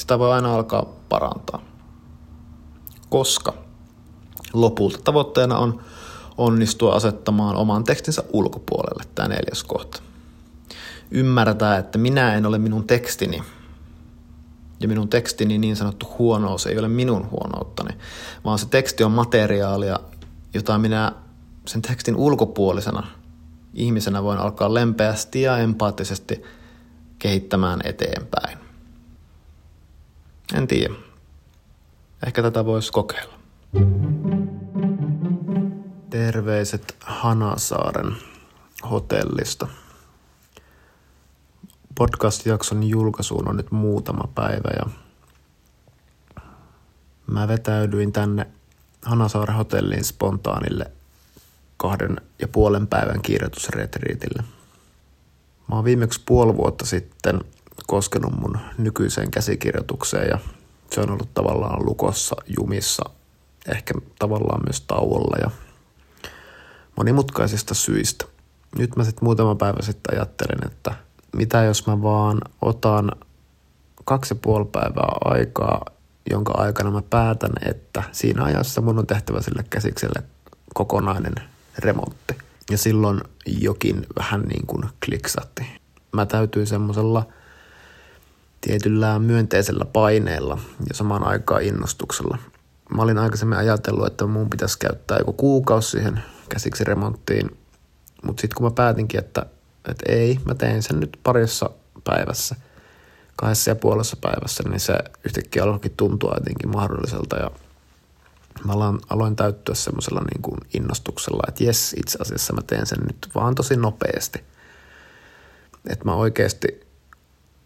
Sitä 0.00 0.18
voi 0.18 0.32
aina 0.32 0.54
alkaa 0.54 0.86
parantaa. 1.08 1.62
Koska 3.08 3.54
lopulta 4.52 4.98
tavoitteena 5.04 5.58
on 5.58 5.80
onnistua 6.38 6.94
asettamaan 6.94 7.56
oman 7.56 7.84
tekstinsä 7.84 8.22
ulkopuolelle, 8.32 9.04
tämä 9.14 9.28
neljäs 9.28 9.64
kohta. 9.64 10.02
Ymmärtää, 11.10 11.78
että 11.78 11.98
minä 11.98 12.34
en 12.34 12.46
ole 12.46 12.58
minun 12.58 12.86
tekstini, 12.86 13.42
ja 14.80 14.88
minun 14.88 15.08
tekstini 15.08 15.58
niin 15.58 15.76
sanottu 15.76 16.06
huonous 16.18 16.66
ei 16.66 16.78
ole 16.78 16.88
minun 16.88 17.30
huonouttani, 17.30 17.96
vaan 18.44 18.58
se 18.58 18.66
teksti 18.68 19.04
on 19.04 19.12
materiaalia, 19.12 19.98
jota 20.54 20.78
minä 20.78 21.12
sen 21.66 21.82
tekstin 21.82 22.16
ulkopuolisena 22.16 23.06
ihmisenä 23.74 24.22
voin 24.22 24.38
alkaa 24.38 24.74
lempeästi 24.74 25.42
ja 25.42 25.58
empaattisesti 25.58 26.42
kehittämään 27.18 27.80
eteenpäin. 27.84 28.69
En 30.54 30.66
tiedä. 30.66 30.94
Ehkä 32.26 32.42
tätä 32.42 32.64
voisi 32.64 32.92
kokeilla. 32.92 33.34
Terveiset 36.10 36.96
Hanasaaren 37.00 38.16
hotellista. 38.90 39.66
Podcast-jakson 41.98 42.82
julkaisuun 42.82 43.48
on 43.48 43.56
nyt 43.56 43.70
muutama 43.70 44.28
päivä 44.34 44.70
ja 44.76 44.90
mä 47.26 47.48
vetäydyin 47.48 48.12
tänne 48.12 48.46
Hanasaaren 49.02 49.56
hotelliin 49.56 50.04
spontaanille 50.04 50.90
kahden 51.76 52.20
ja 52.38 52.48
puolen 52.48 52.86
päivän 52.86 53.22
kirjoitusretriitille. 53.22 54.42
Mä 55.68 55.76
oon 55.76 55.84
viimeksi 55.84 56.20
puoli 56.26 56.56
vuotta 56.56 56.86
sitten 56.86 57.40
koskenut 57.90 58.40
mun 58.40 58.58
nykyiseen 58.78 59.30
käsikirjoitukseen 59.30 60.28
ja 60.28 60.38
se 60.90 61.00
on 61.00 61.10
ollut 61.10 61.34
tavallaan 61.34 61.86
lukossa, 61.86 62.36
jumissa, 62.58 63.10
ehkä 63.68 63.94
tavallaan 64.18 64.60
myös 64.66 64.80
tauolla 64.80 65.36
ja 65.40 65.50
monimutkaisista 66.96 67.74
syistä. 67.74 68.24
Nyt 68.78 68.96
mä 68.96 69.04
sitten 69.04 69.24
muutama 69.24 69.54
päivä 69.54 69.82
sitten 69.82 70.14
ajattelin, 70.16 70.66
että 70.66 70.94
mitä 71.36 71.62
jos 71.62 71.86
mä 71.86 72.02
vaan 72.02 72.40
otan 72.62 73.12
kaksi 74.04 74.34
ja 74.34 74.38
puoli 74.42 74.64
päivää 74.64 75.16
aikaa, 75.24 75.84
jonka 76.30 76.52
aikana 76.56 76.90
mä 76.90 77.02
päätän, 77.10 77.52
että 77.68 78.02
siinä 78.12 78.44
ajassa 78.44 78.80
mun 78.80 78.98
on 78.98 79.06
tehtävä 79.06 79.42
sille 79.42 79.64
käsikselle 79.70 80.22
kokonainen 80.74 81.34
remontti. 81.78 82.34
Ja 82.70 82.78
silloin 82.78 83.20
jokin 83.46 84.06
vähän 84.18 84.42
niin 84.42 84.66
kuin 84.66 84.84
kliksatti. 85.04 85.66
Mä 86.12 86.26
täytyy 86.26 86.66
semmoisella– 86.66 87.26
tietyllä 88.60 89.18
myönteisellä 89.18 89.84
paineella 89.84 90.58
ja 90.88 90.94
samaan 90.94 91.26
aikaan 91.26 91.62
innostuksella. 91.62 92.38
Mä 92.96 93.02
olin 93.02 93.18
aikaisemmin 93.18 93.58
ajatellut, 93.58 94.06
että 94.06 94.26
mun 94.26 94.50
pitäisi 94.50 94.78
käyttää 94.78 95.18
joku 95.18 95.32
kuukausi 95.32 95.90
siihen 95.90 96.20
käsiksi 96.48 96.84
remonttiin, 96.84 97.58
mutta 98.24 98.40
sitten 98.40 98.56
kun 98.56 98.66
mä 98.66 98.70
päätinkin, 98.70 99.20
että, 99.20 99.46
että 99.88 100.12
ei, 100.12 100.40
mä 100.44 100.54
teen 100.54 100.82
sen 100.82 101.00
nyt 101.00 101.20
parissa 101.22 101.70
päivässä, 102.04 102.56
kahdessa 103.36 103.70
ja 103.70 103.74
puolessa 103.74 104.16
päivässä, 104.20 104.62
niin 104.68 104.80
se 104.80 104.94
yhtäkkiä 105.24 105.62
alkoi 105.62 105.90
tuntua 105.96 106.34
jotenkin 106.34 106.70
mahdolliselta 106.70 107.36
ja 107.36 107.50
mä 108.64 108.72
aloin, 108.72 108.98
aloin 109.10 109.36
täyttyä 109.36 109.74
semmoisella 109.74 110.20
niin 110.20 110.42
kuin 110.42 110.58
innostuksella, 110.74 111.42
että 111.48 111.64
jes, 111.64 111.94
itse 111.98 112.18
asiassa 112.20 112.52
mä 112.52 112.60
teen 112.66 112.86
sen 112.86 112.98
nyt 113.06 113.28
vaan 113.34 113.54
tosi 113.54 113.76
nopeasti. 113.76 114.44
Että 115.90 116.04
mä 116.04 116.14
oikeasti 116.14 116.89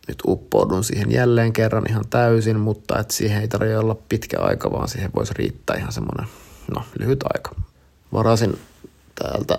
nyt 0.09 0.19
uppoudun 0.27 0.85
siihen 0.85 1.13
jälleen 1.13 1.53
kerran 1.53 1.85
ihan 1.91 2.05
täysin, 2.11 2.61
mutta 2.61 2.99
että 2.99 3.15
siihen 3.15 3.41
ei 3.41 3.49
tarvitse 3.49 3.79
olla 3.79 3.97
pitkä 4.09 4.41
aika, 4.41 4.73
vaan 4.73 4.89
siihen 4.89 5.11
voisi 5.17 5.35
riittää 5.35 5.77
ihan 5.77 5.93
semmoinen 5.93 6.27
no, 6.75 6.83
lyhyt 6.99 7.25
aika. 7.35 7.55
Varasin 8.13 8.59
täältä 9.15 9.59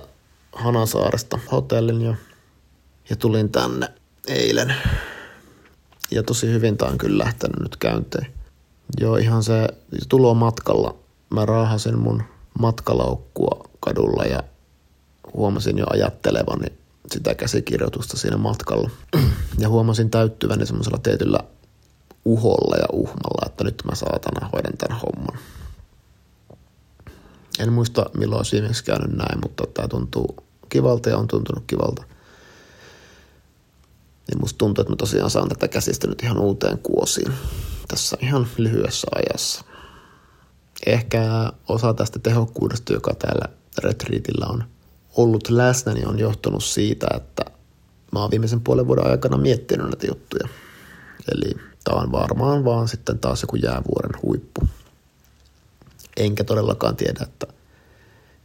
Hanasaaresta 0.54 1.40
hotellin 1.52 2.02
jo 2.02 2.16
ja 3.10 3.16
tulin 3.16 3.50
tänne 3.50 3.88
eilen. 4.28 4.76
Ja 6.12 6.24
tosi 6.24 6.48
hyvin 6.48 6.78
tämä 6.78 6.92
on 6.92 6.98
kyllä 6.98 7.24
lähtenyt 7.24 7.60
nyt 7.60 7.78
käyntiin. 7.78 8.28
Joo, 9.00 9.18
ihan 9.18 9.44
se 9.44 9.68
tulo 10.10 10.34
matkalla. 10.34 10.96
Mä 11.30 11.46
raahasin 11.46 12.00
mun 12.00 12.24
matkalaukkua 12.60 13.70
kadulla 13.80 14.24
ja 14.24 14.44
huomasin 15.34 15.78
jo 15.78 15.86
ajattelevani 15.90 16.68
sitä 17.12 17.36
käsikirjoitusta 17.36 18.18
siinä 18.18 18.38
matkalla. 18.38 18.90
Ja 19.60 19.70
huomasin 19.70 20.10
täyttyväni 20.10 20.66
semmoisella 20.66 20.98
tietyllä 20.98 21.40
uholla 22.26 22.76
ja 22.76 22.86
uhmalla, 22.92 23.46
että 23.46 23.64
nyt 23.64 23.82
mä 23.86 23.96
saatana 23.96 24.50
hoidan 24.54 24.78
tämän 24.78 25.02
homman. 25.02 25.40
En 27.60 27.74
muista 27.74 28.06
milloin 28.18 28.40
olisi 28.40 28.56
viimeksi 28.56 28.84
käynyt 28.84 29.18
näin, 29.18 29.40
mutta 29.44 29.64
tämä 29.74 29.88
tuntuu 29.88 30.36
kivalta 30.70 31.10
ja 31.10 31.18
on 31.18 31.28
tuntunut 31.28 31.64
kivalta. 31.68 32.04
Niin 34.28 34.42
musta 34.42 34.58
tuntuu, 34.58 34.82
että 34.82 34.92
mä 34.92 34.96
tosiaan 34.96 35.30
saan 35.30 35.50
tätä 35.50 35.68
käsistä 35.68 36.08
nyt 36.08 36.24
ihan 36.24 36.38
uuteen 36.38 36.80
kuosiin 36.80 37.34
tässä 37.88 38.18
ihan 38.22 38.48
lyhyessä 38.58 39.08
ajassa. 39.16 39.66
Ehkä 40.86 41.52
osa 41.68 41.94
tästä 41.94 42.20
tehokkuudesta, 42.20 42.94
joka 42.94 43.14
täällä 43.14 43.46
retriitillä 43.78 44.46
on– 44.48 44.64
ollut 45.16 45.50
läsnä, 45.50 45.94
niin 45.94 46.08
on 46.08 46.20
johtunut 46.20 46.64
siitä, 46.64 47.08
että 47.16 47.46
mä 48.16 48.22
oon 48.22 48.32
viimeisen 48.32 48.62
puolen 48.62 48.88
vuoden 48.88 49.08
aikana 49.08 49.38
miettinyt 49.38 49.86
näitä 49.86 50.08
juttuja. 50.08 50.48
Eli 51.32 51.56
tämä 51.84 52.02
on 52.02 52.12
varmaan 52.12 52.66
vaan 52.66 52.88
sitten 52.88 53.20
taas 53.20 53.42
joku 53.42 53.56
jäävuoren 53.56 54.22
huippu. 54.22 54.68
Enkä 56.18 56.44
todellakaan 56.44 56.96
tiedä, 56.96 57.20
että 57.24 57.48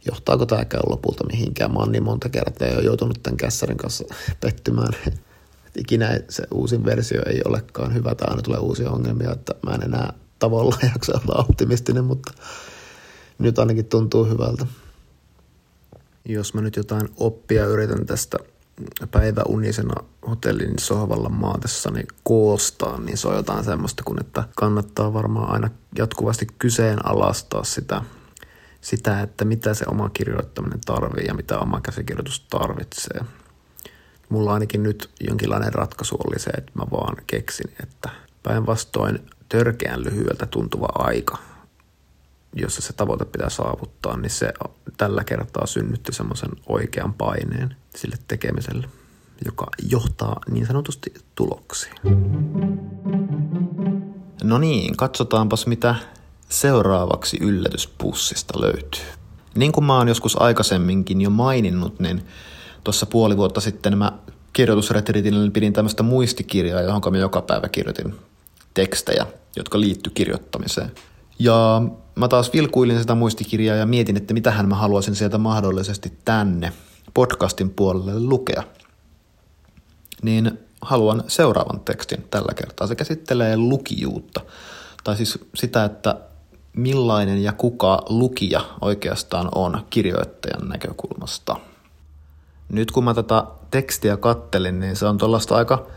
johtaako 0.05 0.45
tämäkään 0.45 0.83
lopulta 0.89 1.25
mihinkään. 1.25 1.73
Mä 1.73 1.79
oon 1.79 1.91
niin 1.91 2.03
monta 2.03 2.29
kertaa 2.29 2.67
jo 2.67 2.79
joutunut 2.79 3.23
tämän 3.23 3.37
kässarin 3.37 3.77
kanssa 3.77 4.03
pettymään. 4.39 4.93
Et 5.07 5.77
ikinä 5.77 6.19
se 6.29 6.43
uusin 6.51 6.85
versio 6.85 7.21
ei 7.25 7.41
olekaan 7.45 7.93
hyvä 7.93 8.15
tai 8.15 8.27
aina 8.29 8.41
tulee 8.41 8.59
uusia 8.59 8.91
ongelmia, 8.91 9.31
että 9.31 9.55
mä 9.67 9.75
en 9.75 9.83
enää 9.83 10.13
tavallaan 10.39 10.79
jaksa 10.93 11.13
olla 11.13 11.45
optimistinen, 11.49 12.03
mutta 12.03 12.33
nyt 13.39 13.59
ainakin 13.59 13.85
tuntuu 13.85 14.25
hyvältä 14.25 14.65
jos 16.25 16.53
mä 16.53 16.61
nyt 16.61 16.75
jotain 16.75 17.09
oppia 17.17 17.65
yritän 17.65 18.05
tästä 18.05 18.37
päiväunisena 19.11 20.03
hotellin 20.29 20.79
sohvalla 20.79 21.29
maatessani 21.29 22.03
koostaa, 22.23 22.99
niin 22.99 23.17
se 23.17 23.27
on 23.27 23.35
jotain 23.35 23.63
semmoista 23.63 24.03
kuin, 24.03 24.19
että 24.19 24.43
kannattaa 24.55 25.13
varmaan 25.13 25.51
aina 25.53 25.69
jatkuvasti 25.97 26.47
kyseenalaistaa 26.59 27.63
sitä, 27.63 28.01
sitä, 28.81 29.21
että 29.21 29.45
mitä 29.45 29.73
se 29.73 29.85
oma 29.87 30.09
kirjoittaminen 30.09 30.79
tarvii 30.85 31.27
ja 31.27 31.33
mitä 31.33 31.59
oma 31.59 31.81
käsikirjoitus 31.81 32.45
tarvitsee. 32.49 33.21
Mulla 34.29 34.53
ainakin 34.53 34.83
nyt 34.83 35.09
jonkinlainen 35.19 35.73
ratkaisu 35.73 36.17
oli 36.27 36.39
se, 36.39 36.49
että 36.49 36.71
mä 36.75 36.85
vaan 36.91 37.15
keksin, 37.27 37.71
että 37.83 38.09
päinvastoin 38.43 39.19
törkeän 39.49 40.03
lyhyeltä 40.03 40.45
tuntuva 40.45 40.87
aika, 40.93 41.37
jossa 42.55 42.81
se 42.81 42.93
tavoite 42.93 43.25
pitää 43.25 43.49
saavuttaa, 43.49 44.17
niin 44.17 44.29
se 44.29 44.53
tällä 44.97 45.23
kertaa 45.23 45.65
synnytti 45.65 46.13
semmoisen 46.13 46.49
oikean 46.67 47.13
paineen 47.13 47.75
sille 47.95 48.15
tekemiselle, 48.27 48.87
joka 49.45 49.67
johtaa 49.89 50.39
niin 50.51 50.65
sanotusti 50.65 51.13
tuloksiin. 51.35 51.95
No 54.43 54.57
niin, 54.57 54.97
katsotaanpas 54.97 55.67
mitä 55.67 55.95
seuraavaksi 56.49 57.37
yllätyspussista 57.41 58.61
löytyy. 58.61 59.05
Niin 59.55 59.71
kuin 59.71 59.85
mä 59.85 59.97
oon 59.97 60.07
joskus 60.07 60.41
aikaisemminkin 60.41 61.21
jo 61.21 61.29
maininnut, 61.29 61.99
niin 61.99 62.21
tuossa 62.83 63.05
puoli 63.05 63.37
vuotta 63.37 63.61
sitten 63.61 63.97
mä 63.97 64.11
kirjoitusretriitillä 64.53 65.51
pidin 65.51 65.73
tämmöistä 65.73 66.03
muistikirjaa, 66.03 66.81
johon 66.81 67.01
mä 67.11 67.17
joka 67.17 67.41
päivä 67.41 67.69
kirjoitin 67.69 68.15
tekstejä, 68.73 69.25
jotka 69.55 69.79
liittyy 69.79 70.11
kirjoittamiseen. 70.13 70.91
Ja 71.39 71.81
mä 72.15 72.27
taas 72.27 72.53
vilkuilin 72.53 72.99
sitä 72.99 73.15
muistikirjaa 73.15 73.75
ja 73.75 73.85
mietin, 73.85 74.17
että 74.17 74.33
mitähän 74.33 74.69
mä 74.69 74.75
haluaisin 74.75 75.15
sieltä 75.15 75.37
mahdollisesti 75.37 76.13
tänne 76.25 76.73
podcastin 77.13 77.69
puolelle 77.69 78.19
lukea. 78.19 78.63
Niin 80.21 80.59
haluan 80.81 81.23
seuraavan 81.27 81.79
tekstin 81.79 82.25
tällä 82.31 82.53
kertaa. 82.55 82.87
Se 82.87 82.95
käsittelee 82.95 83.57
lukijuutta. 83.57 84.41
Tai 85.03 85.17
siis 85.17 85.39
sitä, 85.55 85.85
että 85.85 86.15
millainen 86.73 87.43
ja 87.43 87.53
kuka 87.53 88.01
lukija 88.09 88.61
oikeastaan 88.81 89.49
on 89.55 89.85
kirjoittajan 89.89 90.69
näkökulmasta. 90.69 91.55
Nyt 92.69 92.91
kun 92.91 93.03
mä 93.03 93.13
tätä 93.13 93.43
tekstiä 93.71 94.17
kattelin, 94.17 94.79
niin 94.79 94.95
se 94.95 95.05
on 95.05 95.17
tuollaista 95.17 95.55
aika 95.55 95.87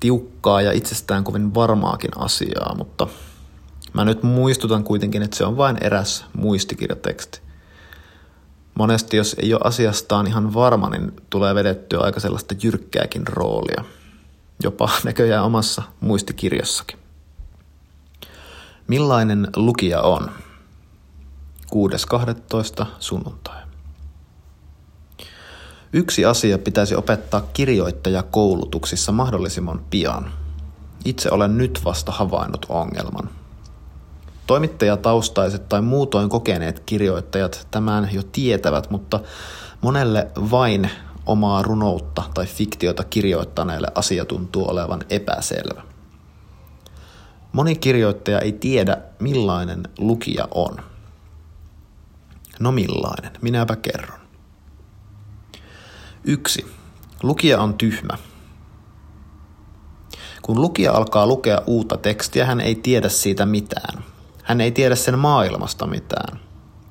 tiukkaa 0.00 0.62
ja 0.62 0.72
itsestään 0.72 1.24
kovin 1.24 1.54
varmaakin 1.54 2.10
asiaa, 2.16 2.74
mutta 2.74 3.06
mä 3.96 4.04
nyt 4.04 4.22
muistutan 4.22 4.84
kuitenkin, 4.84 5.22
että 5.22 5.36
se 5.36 5.44
on 5.44 5.56
vain 5.56 5.76
eräs 5.80 6.24
muistikirjateksti. 6.32 7.40
Monesti, 8.74 9.16
jos 9.16 9.36
ei 9.38 9.54
ole 9.54 9.60
asiastaan 9.64 10.26
ihan 10.26 10.54
varma, 10.54 10.90
niin 10.90 11.12
tulee 11.30 11.54
vedettyä 11.54 12.00
aika 12.00 12.20
sellaista 12.20 12.54
jyrkkääkin 12.62 13.26
roolia, 13.26 13.84
jopa 14.62 14.90
näköjään 15.04 15.44
omassa 15.44 15.82
muistikirjassakin. 16.00 16.98
Millainen 18.88 19.48
lukija 19.56 20.02
on? 20.02 20.30
6.12. 22.80 22.86
sunnuntai. 22.98 23.62
Yksi 25.92 26.24
asia 26.24 26.58
pitäisi 26.58 26.94
opettaa 26.94 27.40
kirjoittajakoulutuksissa 27.52 29.12
mahdollisimman 29.12 29.84
pian. 29.90 30.32
Itse 31.04 31.30
olen 31.30 31.58
nyt 31.58 31.80
vasta 31.84 32.12
havainnut 32.12 32.66
ongelman. 32.68 33.30
Toimittajataustaiset 34.46 35.68
tai 35.68 35.82
muutoin 35.82 36.28
kokeneet 36.28 36.80
kirjoittajat 36.80 37.68
tämän 37.70 38.08
jo 38.12 38.22
tietävät, 38.32 38.90
mutta 38.90 39.20
monelle 39.80 40.30
vain 40.50 40.90
omaa 41.26 41.62
runoutta 41.62 42.22
tai 42.34 42.46
fiktiota 42.46 43.04
kirjoittaneelle 43.04 43.88
asia 43.94 44.24
tuntuu 44.24 44.70
olevan 44.70 45.00
epäselvä. 45.10 45.82
Moni 47.52 47.74
kirjoittaja 47.76 48.40
ei 48.40 48.52
tiedä, 48.52 48.98
millainen 49.18 49.82
lukija 49.98 50.48
on. 50.54 50.76
No 52.60 52.72
millainen? 52.72 53.32
Minäpä 53.42 53.76
kerron. 53.76 54.18
Yksi. 56.24 56.66
Lukija 57.22 57.60
on 57.60 57.74
tyhmä. 57.74 58.18
Kun 60.42 60.60
lukija 60.60 60.92
alkaa 60.92 61.26
lukea 61.26 61.62
uutta 61.66 61.96
tekstiä, 61.96 62.46
hän 62.46 62.60
ei 62.60 62.74
tiedä 62.74 63.08
siitä 63.08 63.46
mitään. 63.46 64.04
Hän 64.46 64.60
ei 64.60 64.70
tiedä 64.70 64.94
sen 64.94 65.18
maailmasta 65.18 65.86
mitään. 65.86 66.40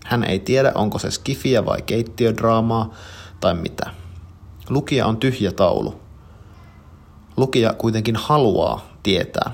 Hän 0.06 0.24
ei 0.24 0.40
tiedä, 0.40 0.72
onko 0.76 1.00
se 1.00 1.12
skifiä 1.12 1.66
vai 1.66 1.82
keittiödraamaa 1.82 2.94
tai 3.40 3.54
mitä. 3.54 3.90
Lukija 4.70 5.06
on 5.06 5.18
tyhjä 5.18 5.52
taulu. 5.52 6.02
Lukija 7.38 7.74
kuitenkin 7.74 8.16
haluaa 8.16 8.86
tietää. 9.04 9.52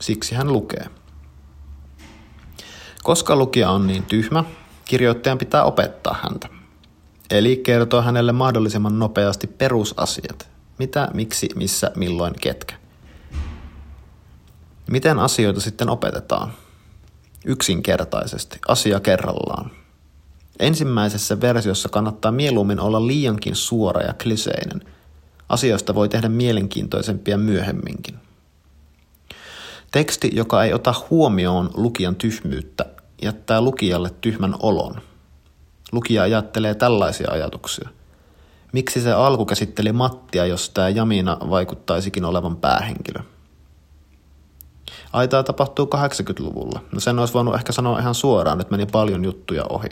Siksi 0.00 0.34
hän 0.34 0.52
lukee. 0.52 0.86
Koska 3.02 3.36
lukija 3.36 3.70
on 3.70 3.86
niin 3.86 4.02
tyhmä, 4.02 4.44
kirjoittajan 4.84 5.38
pitää 5.38 5.64
opettaa 5.64 6.18
häntä. 6.22 6.48
Eli 7.30 7.56
kertoa 7.56 8.02
hänelle 8.02 8.32
mahdollisimman 8.32 8.98
nopeasti 8.98 9.46
perusasiat. 9.46 10.50
Mitä, 10.78 11.08
miksi, 11.14 11.48
missä, 11.54 11.90
milloin, 11.96 12.34
ketkä. 12.40 12.74
Miten 14.90 15.18
asioita 15.18 15.60
sitten 15.60 15.90
opetetaan? 15.90 16.52
Yksinkertaisesti, 17.44 18.58
asia 18.68 19.00
kerrallaan. 19.00 19.70
Ensimmäisessä 20.58 21.40
versiossa 21.40 21.88
kannattaa 21.88 22.32
mieluummin 22.32 22.80
olla 22.80 23.06
liiankin 23.06 23.56
suora 23.56 24.02
ja 24.02 24.14
kliseinen. 24.22 24.80
Asioista 25.48 25.94
voi 25.94 26.08
tehdä 26.08 26.28
mielenkiintoisempia 26.28 27.38
myöhemminkin. 27.38 28.14
Teksti, 29.90 30.30
joka 30.32 30.64
ei 30.64 30.72
ota 30.72 30.94
huomioon 31.10 31.70
lukijan 31.74 32.16
tyhmyyttä, 32.16 32.86
jättää 33.22 33.60
lukijalle 33.60 34.10
tyhmän 34.20 34.54
olon– 34.60 35.00
Lukija 35.92 36.22
ajattelee 36.22 36.74
tällaisia 36.74 37.30
ajatuksia. 37.30 37.88
Miksi 38.72 39.00
se 39.00 39.12
alku 39.12 39.46
käsitteli 39.46 39.92
Mattia, 39.92 40.46
jos 40.46 40.70
tämä 40.70 40.88
Jamina 40.88 41.36
vaikuttaisikin 41.50 42.24
olevan 42.24 42.56
päähenkilö? 42.56 43.20
Ai 45.12 45.28
tämä 45.28 45.42
tapahtuu 45.42 45.90
80-luvulla. 45.94 46.80
No 46.92 47.00
sen 47.00 47.18
olisi 47.18 47.34
voinut 47.34 47.54
ehkä 47.54 47.72
sanoa 47.72 47.98
ihan 47.98 48.14
suoraan, 48.14 48.58
nyt 48.58 48.70
meni 48.70 48.86
paljon 48.86 49.24
juttuja 49.24 49.64
ohi. 49.64 49.88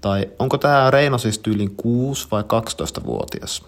Tai 0.00 0.30
onko 0.38 0.58
tämä 0.58 0.90
Reino 0.90 1.18
siis 1.18 1.38
tyylin 1.38 1.76
6 1.76 2.28
vai 2.30 2.42
12-vuotias? 2.42 3.64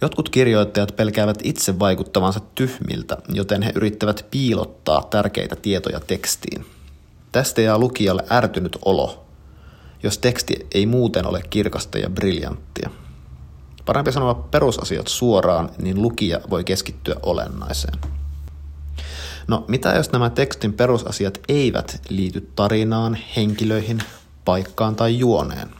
Jotkut 0.00 0.28
kirjoittajat 0.28 0.96
pelkäävät 0.96 1.38
itse 1.42 1.78
vaikuttavansa 1.78 2.40
tyhmiltä, 2.54 3.16
joten 3.28 3.62
he 3.62 3.72
yrittävät 3.74 4.26
piilottaa 4.30 5.02
tärkeitä 5.10 5.56
tietoja 5.56 6.00
tekstiin. 6.00 6.66
Tästä 7.32 7.60
jää 7.60 7.78
lukijalle 7.78 8.24
ärtynyt 8.30 8.78
olo, 8.84 9.24
jos 10.02 10.18
teksti 10.18 10.66
ei 10.74 10.86
muuten 10.86 11.26
ole 11.26 11.42
kirkasta 11.50 11.98
ja 11.98 12.10
briljanttia. 12.10 12.90
Parempi 13.86 14.12
sanoa 14.12 14.34
perusasiat 14.34 15.08
suoraan, 15.08 15.70
niin 15.78 16.02
lukija 16.02 16.40
voi 16.50 16.64
keskittyä 16.64 17.14
olennaiseen. 17.22 17.98
No, 19.48 19.64
mitä 19.68 19.92
jos 19.92 20.12
nämä 20.12 20.30
tekstin 20.30 20.72
perusasiat 20.72 21.38
eivät 21.48 22.00
liity 22.08 22.50
tarinaan, 22.56 23.18
henkilöihin, 23.36 24.02
paikkaan 24.44 24.96
tai 24.96 25.18
juoneen? 25.18 25.70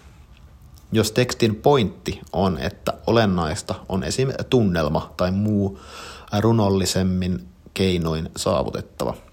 Jos 0.92 1.12
tekstin 1.12 1.56
pointti 1.56 2.20
on, 2.32 2.58
että 2.58 2.92
olennaista 3.06 3.74
on 3.88 4.04
esim. 4.04 4.28
tunnelma 4.50 5.14
tai 5.16 5.30
muu 5.30 5.80
runollisemmin 6.40 7.48
keinoin 7.74 8.30
saavutettava– 8.36 9.14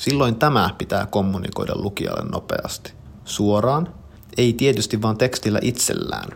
Silloin 0.00 0.36
tämä 0.36 0.70
pitää 0.78 1.06
kommunikoida 1.06 1.72
lukijalle 1.76 2.30
nopeasti. 2.30 2.92
Suoraan, 3.24 3.94
ei 4.36 4.52
tietysti 4.52 5.02
vaan 5.02 5.16
tekstillä 5.16 5.58
itsellään. 5.62 6.28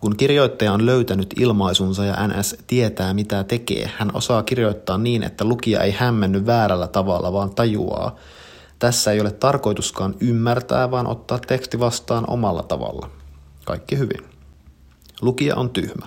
Kun 0.00 0.16
kirjoittaja 0.16 0.72
on 0.72 0.86
löytänyt 0.86 1.34
ilmaisunsa 1.40 2.04
ja 2.04 2.28
NS 2.28 2.56
tietää 2.66 3.14
mitä 3.14 3.44
tekee, 3.44 3.90
hän 3.96 4.10
osaa 4.14 4.42
kirjoittaa 4.42 4.98
niin, 4.98 5.22
että 5.22 5.44
lukija 5.44 5.80
ei 5.80 5.92
hämmenny 5.92 6.46
väärällä 6.46 6.86
tavalla, 6.86 7.32
vaan 7.32 7.54
tajuaa. 7.54 8.16
Tässä 8.78 9.12
ei 9.12 9.20
ole 9.20 9.30
tarkoituskaan 9.30 10.14
ymmärtää, 10.20 10.90
vaan 10.90 11.06
ottaa 11.06 11.38
teksti 11.38 11.80
vastaan 11.80 12.24
omalla 12.26 12.62
tavalla. 12.62 13.10
Kaikki 13.64 13.98
hyvin. 13.98 14.26
Lukija 15.20 15.56
on 15.56 15.70
tyhmä. 15.70 16.06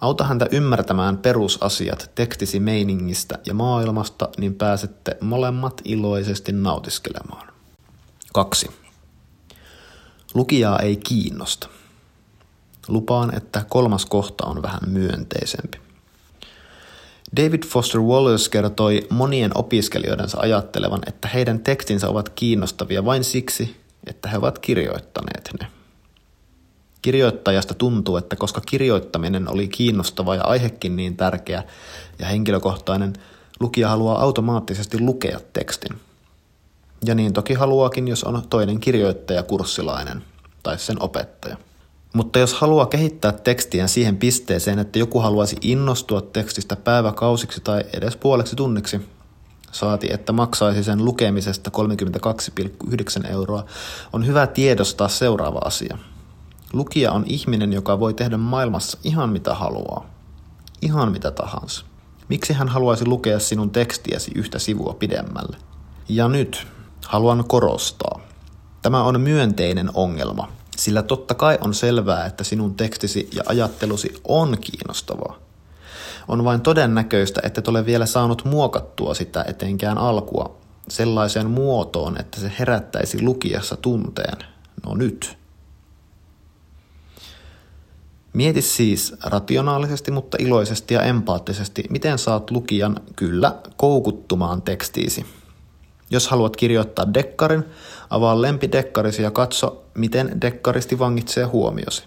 Auta 0.00 0.24
häntä 0.24 0.46
ymmärtämään 0.50 1.18
perusasiat 1.18 2.10
tekstisi 2.14 2.60
meiningistä 2.60 3.38
ja 3.46 3.54
maailmasta, 3.54 4.28
niin 4.38 4.54
pääsette 4.54 5.16
molemmat 5.20 5.80
iloisesti 5.84 6.52
nautiskelemaan. 6.52 7.48
2. 8.34 8.70
Lukijaa 10.34 10.78
ei 10.78 10.96
kiinnosta. 10.96 11.68
Lupaan, 12.88 13.36
että 13.36 13.64
kolmas 13.68 14.06
kohta 14.06 14.46
on 14.46 14.62
vähän 14.62 14.80
myönteisempi. 14.86 15.78
David 17.36 17.62
Foster 17.66 18.00
Wallace 18.00 18.50
kertoi 18.50 19.06
monien 19.10 19.50
opiskelijoidensa 19.54 20.40
ajattelevan, 20.40 21.00
että 21.06 21.28
heidän 21.28 21.60
tekstinsä 21.60 22.08
ovat 22.08 22.28
kiinnostavia 22.28 23.04
vain 23.04 23.24
siksi, 23.24 23.76
että 24.06 24.28
he 24.28 24.38
ovat 24.38 24.58
kirjoittaneet 24.58 25.50
ne. 25.60 25.66
Kirjoittajasta 27.02 27.74
tuntuu, 27.74 28.16
että 28.16 28.36
koska 28.36 28.60
kirjoittaminen 28.60 29.52
oli 29.52 29.68
kiinnostava 29.68 30.34
ja 30.34 30.42
aihekin 30.44 30.96
niin 30.96 31.16
tärkeä 31.16 31.62
ja 32.18 32.26
henkilökohtainen, 32.26 33.12
lukija 33.60 33.88
haluaa 33.88 34.22
automaattisesti 34.22 35.00
lukea 35.00 35.40
tekstin. 35.52 36.00
Ja 37.04 37.14
niin 37.14 37.32
toki 37.32 37.54
haluakin, 37.54 38.08
jos 38.08 38.24
on 38.24 38.42
toinen 38.50 38.80
kirjoittaja 38.80 39.42
kurssilainen 39.42 40.24
tai 40.62 40.78
sen 40.78 41.02
opettaja. 41.02 41.56
Mutta 42.14 42.38
jos 42.38 42.54
haluaa 42.54 42.86
kehittää 42.86 43.32
tekstiä 43.32 43.86
siihen 43.86 44.16
pisteeseen, 44.16 44.78
että 44.78 44.98
joku 44.98 45.20
haluaisi 45.20 45.56
innostua 45.60 46.20
tekstistä 46.20 46.76
päiväkausiksi 46.76 47.60
tai 47.60 47.84
edes 47.92 48.16
puoleksi 48.16 48.56
tunniksi, 48.56 49.00
saati, 49.72 50.08
että 50.12 50.32
maksaisi 50.32 50.84
sen 50.84 51.04
lukemisesta 51.04 51.70
32,9 53.22 53.30
euroa, 53.30 53.64
on 54.12 54.26
hyvä 54.26 54.46
tiedostaa 54.46 55.08
seuraava 55.08 55.58
asia. 55.64 55.98
Lukija 56.72 57.12
on 57.12 57.24
ihminen, 57.26 57.72
joka 57.72 58.00
voi 58.00 58.14
tehdä 58.14 58.36
maailmassa 58.36 58.98
ihan 59.04 59.30
mitä 59.30 59.54
haluaa. 59.54 60.06
Ihan 60.82 61.12
mitä 61.12 61.30
tahansa. 61.30 61.84
Miksi 62.28 62.52
hän 62.52 62.68
haluaisi 62.68 63.06
lukea 63.06 63.38
sinun 63.38 63.70
tekstiäsi 63.70 64.32
yhtä 64.34 64.58
sivua 64.58 64.96
pidemmälle? 64.98 65.56
Ja 66.08 66.28
nyt 66.28 66.66
haluan 67.06 67.44
korostaa. 67.48 68.20
Tämä 68.82 69.02
on 69.02 69.20
myönteinen 69.20 69.90
ongelma, 69.94 70.48
sillä 70.76 71.02
totta 71.02 71.34
kai 71.34 71.58
on 71.60 71.74
selvää, 71.74 72.26
että 72.26 72.44
sinun 72.44 72.74
tekstisi 72.74 73.28
ja 73.34 73.42
ajattelusi 73.46 74.14
on 74.28 74.56
kiinnostavaa. 74.60 75.38
On 76.28 76.44
vain 76.44 76.60
todennäköistä, 76.60 77.40
että 77.44 77.58
et 77.58 77.68
ole 77.68 77.86
vielä 77.86 78.06
saanut 78.06 78.44
muokattua 78.44 79.14
sitä 79.14 79.44
etenkään 79.48 79.98
alkua 79.98 80.56
sellaiseen 80.88 81.50
muotoon, 81.50 82.20
että 82.20 82.40
se 82.40 82.52
herättäisi 82.58 83.22
lukijassa 83.22 83.76
tunteen. 83.76 84.38
No 84.86 84.94
nyt. 84.94 85.38
Mieti 88.32 88.62
siis 88.62 89.14
rationaalisesti, 89.24 90.10
mutta 90.10 90.36
iloisesti 90.40 90.94
ja 90.94 91.02
empaattisesti, 91.02 91.84
miten 91.90 92.18
saat 92.18 92.50
lukijan 92.50 92.96
kyllä 93.16 93.54
koukuttumaan 93.76 94.62
tekstiisi. 94.62 95.26
Jos 96.10 96.28
haluat 96.28 96.56
kirjoittaa 96.56 97.14
dekkarin, 97.14 97.64
avaa 98.10 98.42
lempidekkarisi 98.42 99.22
ja 99.22 99.30
katso, 99.30 99.84
miten 99.94 100.40
dekkaristi 100.40 100.98
vangitsee 100.98 101.44
huomiosi. 101.44 102.04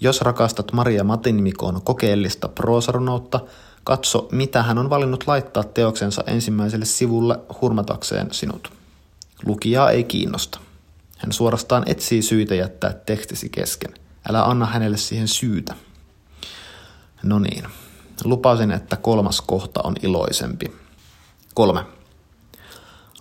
Jos 0.00 0.20
rakastat 0.20 0.72
Maria 0.72 1.04
Matinmikon 1.04 1.82
kokeellista 1.82 2.48
proosarunoutta, 2.48 3.40
katso, 3.84 4.28
mitä 4.32 4.62
hän 4.62 4.78
on 4.78 4.90
valinnut 4.90 5.24
laittaa 5.26 5.64
teoksensa 5.64 6.24
ensimmäiselle 6.26 6.84
sivulle 6.84 7.40
hurmatakseen 7.60 8.28
sinut. 8.32 8.72
Lukijaa 9.46 9.90
ei 9.90 10.04
kiinnosta. 10.04 10.60
Hän 11.18 11.32
suorastaan 11.32 11.82
etsii 11.86 12.22
syitä 12.22 12.54
jättää 12.54 12.92
tekstisi 12.92 13.48
kesken. 13.48 13.94
Älä 14.28 14.44
anna 14.44 14.66
hänelle 14.66 14.96
siihen 14.96 15.28
syytä. 15.28 15.74
No 17.22 17.38
niin, 17.38 17.64
lupasin, 18.24 18.70
että 18.70 18.96
kolmas 18.96 19.40
kohta 19.40 19.80
on 19.84 19.94
iloisempi. 20.02 20.72
Kolme. 21.54 21.84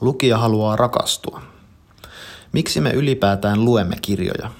Lukija 0.01 0.37
haluaa 0.37 0.75
rakastua. 0.75 1.41
Miksi 2.51 2.81
me 2.81 2.91
ylipäätään 2.91 3.65
luemme 3.65 3.95
kirjoja? 4.01 4.51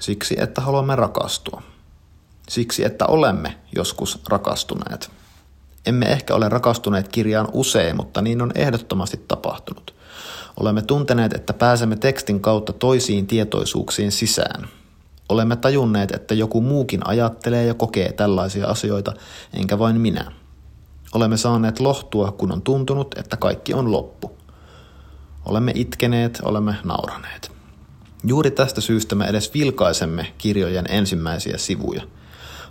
Siksi, 0.00 0.36
että 0.38 0.60
haluamme 0.60 0.96
rakastua. 0.96 1.62
Siksi, 2.48 2.84
että 2.84 3.06
olemme 3.06 3.58
joskus 3.76 4.20
rakastuneet. 4.28 5.10
Emme 5.86 6.06
ehkä 6.06 6.34
ole 6.34 6.48
rakastuneet 6.48 7.08
kirjaan 7.08 7.48
usein, 7.52 7.96
mutta 7.96 8.22
niin 8.22 8.42
on 8.42 8.52
ehdottomasti 8.54 9.24
tapahtunut. 9.28 9.94
Olemme 10.60 10.82
tunteneet, 10.82 11.32
että 11.32 11.52
pääsemme 11.52 11.96
tekstin 11.96 12.40
kautta 12.40 12.72
toisiin 12.72 13.26
tietoisuuksiin 13.26 14.12
sisään. 14.12 14.68
Olemme 15.28 15.56
tajunneet, 15.56 16.10
että 16.10 16.34
joku 16.34 16.60
muukin 16.60 17.06
ajattelee 17.06 17.64
ja 17.64 17.74
kokee 17.74 18.12
tällaisia 18.12 18.66
asioita, 18.66 19.12
enkä 19.54 19.78
vain 19.78 20.00
minä. 20.00 20.32
Olemme 21.14 21.36
saaneet 21.36 21.80
lohtua, 21.80 22.32
kun 22.32 22.52
on 22.52 22.62
tuntunut, 22.62 23.14
että 23.18 23.36
kaikki 23.36 23.74
on 23.74 23.92
loppu. 23.92 24.36
Olemme 25.44 25.72
itkeneet, 25.74 26.40
olemme 26.44 26.76
nauraneet. 26.84 27.52
Juuri 28.24 28.50
tästä 28.50 28.80
syystä 28.80 29.14
me 29.14 29.26
edes 29.26 29.54
vilkaisemme 29.54 30.34
kirjojen 30.38 30.86
ensimmäisiä 30.88 31.58
sivuja. 31.58 32.02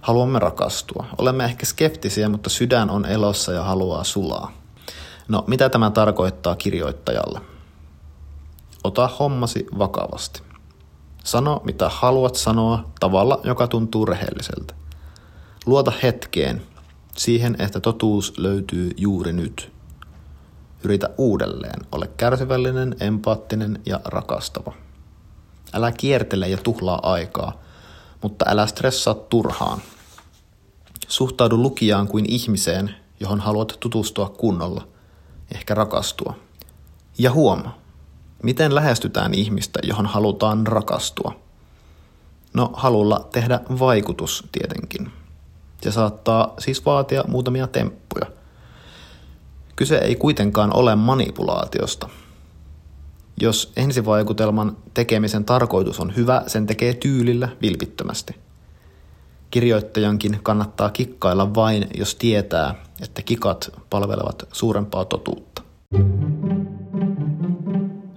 Haluamme 0.02 0.40
rakastua. 0.40 1.06
Olemme 1.18 1.46
ehkä 1.46 1.66
skeptisiä, 1.66 2.30
mutta 2.30 2.50
sydän 2.50 2.90
on 2.90 3.06
elossa 3.06 3.52
ja 3.52 3.64
haluaa 3.64 4.04
sulaa. 4.04 4.52
No, 5.28 5.44
mitä 5.48 5.70
tämä 5.70 5.92
tarkoittaa 5.92 6.56
kirjoittajalle? 6.56 7.42
Ota 8.84 9.10
hommasi 9.20 9.66
vakavasti. 9.78 10.42
Sano, 11.24 11.62
mitä 11.64 11.90
haluat 11.90 12.36
sanoa 12.36 12.90
tavalla, 13.00 13.42
joka 13.44 13.68
tuntuu 13.68 14.06
rehelliseltä. 14.06 14.74
Luota 15.66 15.94
hetkeen, 16.04 16.62
siihen, 17.18 17.56
että 17.60 17.80
totuus 17.80 18.34
löytyy 18.38 18.92
juuri 18.98 19.34
nyt. 19.34 19.73
Yritä 20.84 21.10
uudelleen, 21.18 21.80
ole 21.92 22.10
kärsivällinen, 22.18 22.96
empaattinen 23.00 23.80
ja 23.86 24.00
rakastava. 24.06 24.74
Älä 25.74 25.92
kiertele 25.92 26.48
ja 26.48 26.58
tuhlaa 26.58 27.00
aikaa, 27.14 27.62
mutta 28.22 28.46
älä 28.48 28.68
stressaa 28.68 29.14
turhaan. 29.14 29.80
Suhtaudu 31.08 31.58
lukijaan 31.58 32.08
kuin 32.08 32.26
ihmiseen, 32.30 32.96
johon 33.20 33.40
haluat 33.40 33.78
tutustua 33.80 34.30
kunnolla, 34.30 34.88
ehkä 35.56 35.76
rakastua. 35.76 36.34
Ja 37.18 37.32
huoma, 37.32 37.78
miten 38.44 38.76
lähestytään 38.76 39.34
ihmistä, 39.34 39.80
johon 39.84 40.06
halutaan 40.06 40.68
rakastua. 40.68 41.36
No, 42.54 42.70
halulla 42.74 43.28
tehdä 43.32 43.60
vaikutus 43.80 44.48
tietenkin. 44.52 45.12
Se 45.82 45.92
saattaa 45.92 46.54
siis 46.60 46.86
vaatia 46.86 47.24
muutamia 47.28 47.68
temppuja. 47.68 48.43
Kyse 49.76 49.98
ei 49.98 50.16
kuitenkaan 50.16 50.76
ole 50.76 50.96
manipulaatiosta– 50.96 52.10
jos 53.42 53.72
ensivaikutelman 53.76 54.78
tekemisen 54.94 55.46
tarkoitus 55.46 56.00
on 56.00 56.16
hyvä, 56.16 56.44
sen 56.48 56.68
tekee 56.68 56.94
tyylillä 56.94 57.50
vilpittömästi. 57.62 58.36
Kirjoittajankin 59.52 60.40
kannattaa 60.44 60.90
kikkailla 60.90 61.56
vain, 61.56 61.88
jos 61.94 62.16
tietää, 62.16 62.76
että 63.02 63.22
kikat 63.22 63.72
palvelevat 63.90 64.48
suurempaa 64.52 65.06
totuutta. 65.06 65.62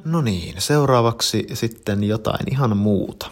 No 0.04 0.20
niin, 0.20 0.54
seuraavaksi 0.58 1.46
sitten 1.52 2.04
jotain 2.04 2.52
ihan 2.52 2.76
muuta. 2.76 3.26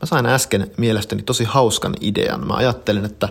Mä 0.00 0.06
sain 0.06 0.26
äsken 0.26 0.70
mielestäni 0.76 1.22
tosi 1.22 1.44
hauskan 1.44 1.94
idean. 2.00 2.46
Mä 2.46 2.54
ajattelin, 2.54 3.04
että 3.04 3.28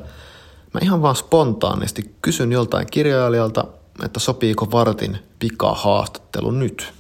mä 0.74 0.80
ihan 0.84 1.02
vaan 1.02 1.16
spontaanisti 1.16 2.16
kysyn 2.22 2.52
joltain 2.52 2.88
kirjailijalta, 2.92 3.66
että 4.06 4.20
sopiiko 4.20 4.72
vartin 4.72 5.18
pikahaastattelu 5.40 6.52
nyt– 6.52 6.94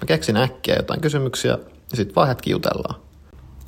Mä 0.00 0.06
keksin 0.06 0.36
äkkiä 0.36 0.76
jotain 0.76 1.00
kysymyksiä 1.00 1.58
ja 1.90 1.96
sitten 1.96 2.14
vaan 2.14 2.28
hetki 2.28 2.50
jutellaan. 2.50 3.00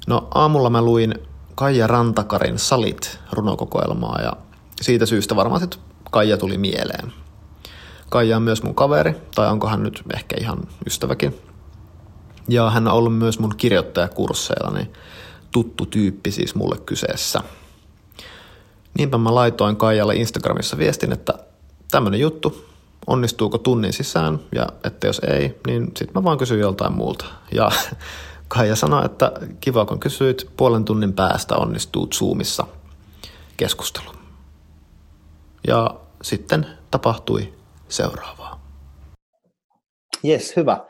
No 0.07 0.29
aamulla 0.35 0.71
mä 0.71 0.83
luin 0.83 1.15
Kaija 1.55 1.87
Rantakarin 1.87 2.59
Salit 2.59 3.21
runokokoelmaa 3.33 4.21
ja 4.23 4.33
siitä 4.81 5.07
syystä 5.07 5.37
varmaan 5.37 5.61
sitten 5.61 5.81
Kaija 6.11 6.37
tuli 6.37 6.59
mieleen. 6.59 7.13
Kaija 8.11 8.37
on 8.37 8.43
myös 8.43 8.63
mun 8.63 8.75
kaveri, 8.75 9.15
tai 9.35 9.49
onko 9.49 9.69
hän 9.69 9.83
nyt 9.83 10.03
ehkä 10.15 10.37
ihan 10.41 10.59
ystäväkin. 10.87 11.35
Ja 12.49 12.71
hän 12.71 12.89
on 12.89 12.95
ollut 12.95 13.19
myös 13.19 13.39
mun 13.39 13.55
kirjoittajakursseilla, 13.57 14.71
niin 14.71 14.93
tuttu 15.51 15.87
tyyppi 15.87 16.31
siis 16.31 16.55
mulle 16.55 16.79
kyseessä. 16.87 17.41
Niinpä 18.99 19.19
mä 19.19 19.35
laitoin 19.35 19.77
Kaijalle 19.77 20.17
Instagramissa 20.17 20.79
viestin, 20.79 21.13
että 21.13 21.35
tämmönen 21.91 22.21
juttu, 22.21 22.65
onnistuuko 23.07 23.59
tunnin 23.59 23.93
sisään, 23.93 24.39
ja 24.55 24.67
että 24.85 25.07
jos 25.07 25.19
ei, 25.19 25.61
niin 25.67 25.85
sitten 25.85 26.11
mä 26.15 26.25
vaan 26.25 26.39
kysyn 26.39 26.61
joltain 26.61 26.93
muulta. 26.93 27.25
Ja 27.55 27.71
Kaija 28.49 28.77
sanoi, 28.77 29.05
että 29.05 29.33
kiva 29.61 29.85
kun 29.85 30.01
kysyit, 30.01 30.51
puolen 30.57 30.85
tunnin 30.85 31.13
päästä 31.13 31.57
onnistuu 31.57 32.07
Zoomissa 32.07 32.67
keskustelu. 33.57 34.11
Ja 35.67 35.95
sitten 36.23 36.67
tapahtui 36.91 37.53
seuraavaa. 37.89 38.61
Jes, 40.23 40.57
hyvä. 40.57 40.87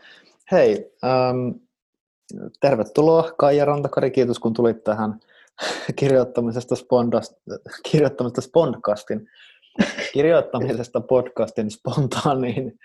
Hei, 0.53 0.93
ähm, 1.05 1.51
tervetuloa 2.61 3.33
Kaija 3.39 3.65
Rantakari, 3.65 4.11
kiitos 4.11 4.39
kun 4.39 4.53
tulit 4.53 4.85
tähän 4.85 5.21
kirjoittamisesta, 5.99 6.77
spondast, 6.77 7.33
kirjoittamisesta 7.91 8.41
Spondcastin 8.41 9.29
kirjoittamisesta 10.13 11.01
podcastin 11.01 11.71
spontaaniin 11.71 12.79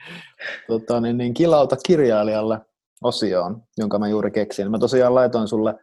tota, 0.67 1.01
niin, 1.01 1.17
niin 1.17 1.33
kilauta 1.33 1.75
kirjailijalle 1.85 2.59
osioon, 3.03 3.61
jonka 3.77 3.99
mä 3.99 4.07
juuri 4.07 4.31
keksin. 4.31 4.71
Mä 4.71 4.79
tosiaan 4.79 5.15
laitoin 5.15 5.47
sulle 5.47 5.75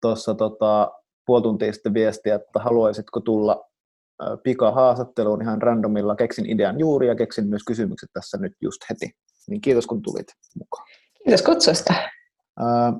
tuossa 0.00 0.34
tota, 0.34 0.92
puoli 1.26 1.42
tuntia 1.42 1.72
sitten 1.72 1.94
viestiä, 1.94 2.34
että 2.34 2.60
haluaisitko 2.60 3.20
tulla 3.20 3.70
pikahaastatteluun 4.42 5.42
ihan 5.42 5.62
randomilla. 5.62 6.16
Keksin 6.16 6.50
idean 6.50 6.78
juuri 6.78 7.06
ja 7.06 7.14
keksin 7.14 7.46
myös 7.46 7.62
kysymykset 7.66 8.10
tässä 8.12 8.38
nyt 8.38 8.52
just 8.60 8.80
heti. 8.90 9.10
Niin 9.48 9.60
kiitos 9.60 9.86
kun 9.86 10.02
tulit 10.02 10.26
mukaan. 10.58 10.86
Kiitos 11.24 11.42
kutsusta. 11.42 11.94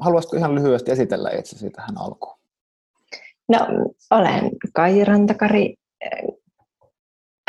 Haluaisitko 0.00 0.36
ihan 0.36 0.54
lyhyesti 0.54 0.90
esitellä 0.90 1.30
itsesi 1.30 1.70
tähän 1.70 1.98
alkuun? 1.98 2.38
No, 3.48 3.58
olen 4.10 4.50
Kai 4.74 5.04
Rantakari, 5.04 5.74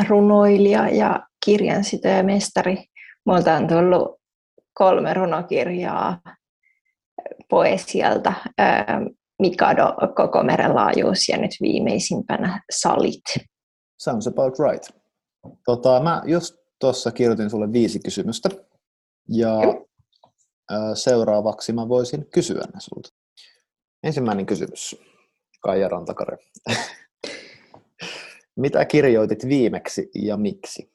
runoilija 0.08 0.90
ja 0.90 1.28
kirjansitoja-mestari. 1.46 2.86
Multa 3.26 3.54
on 3.56 3.68
tullut 3.68 4.20
kolme 4.74 5.14
runokirjaa 5.14 6.22
poesialta. 7.50 8.34
Mikado, 9.40 9.96
koko 10.16 10.44
meren 10.44 10.76
laajuus 10.76 11.30
ja 11.30 11.38
nyt 11.38 11.52
viimeisimpänä 11.62 12.62
Salit. 12.72 13.50
Sounds 14.00 14.28
about 14.28 14.54
right. 14.60 14.90
Tota, 15.66 16.00
mä 16.04 16.22
just 16.26 16.56
tuossa 16.80 17.12
kirjoitin 17.12 17.50
sulle 17.50 17.74
viisi 17.74 18.00
kysymystä 18.00 18.50
ja 19.30 19.60
seuraavaksi 20.94 21.74
mä 21.74 21.90
voisin 21.90 22.26
kysyä 22.30 22.64
ne 22.74 22.80
sulta. 22.80 23.10
Ensimmäinen 24.04 24.46
kysymys, 24.46 24.96
Kaija 25.62 25.88
Rantakare. 25.88 26.38
Mitä 28.58 28.86
kirjoitit 28.86 29.48
viimeksi 29.48 30.10
ja 30.16 30.38
miksi? 30.38 30.92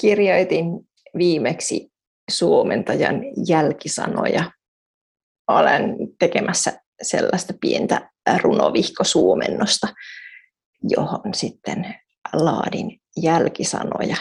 Kirjoitin 0.00 0.64
viimeksi 1.18 1.92
suomentajan 2.30 3.20
jälkisanoja. 3.48 4.50
Olen 5.48 5.96
tekemässä 6.18 6.72
sellaista 7.02 7.54
pientä 7.60 8.10
runovihkosuomennosta, 8.42 9.86
johon 10.88 11.34
sitten 11.34 11.94
laadin 12.32 13.00
jälkisanoja. 13.22 14.16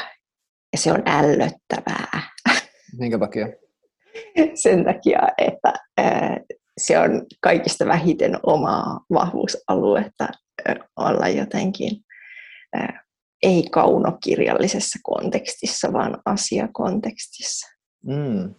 Ja 0.74 0.78
se 0.78 0.92
on 0.92 1.04
ällöttävää. 1.06 2.22
Minkä 3.00 3.20
takia? 3.20 3.48
Sen 4.54 4.86
takia, 4.86 5.20
että 5.38 5.74
se 6.78 7.00
on 7.00 7.26
kaikista 7.42 7.86
vähiten 7.86 8.40
omaa 8.44 9.00
vahvuusaluetta 9.14 10.28
olla 10.98 11.28
jotenkin 11.28 11.92
ei 13.44 13.64
kaunokirjallisessa 13.72 15.00
kontekstissa, 15.04 15.94
vaan 15.94 16.22
asiakontekstissa. 16.26 17.68
Mm. 18.06 18.56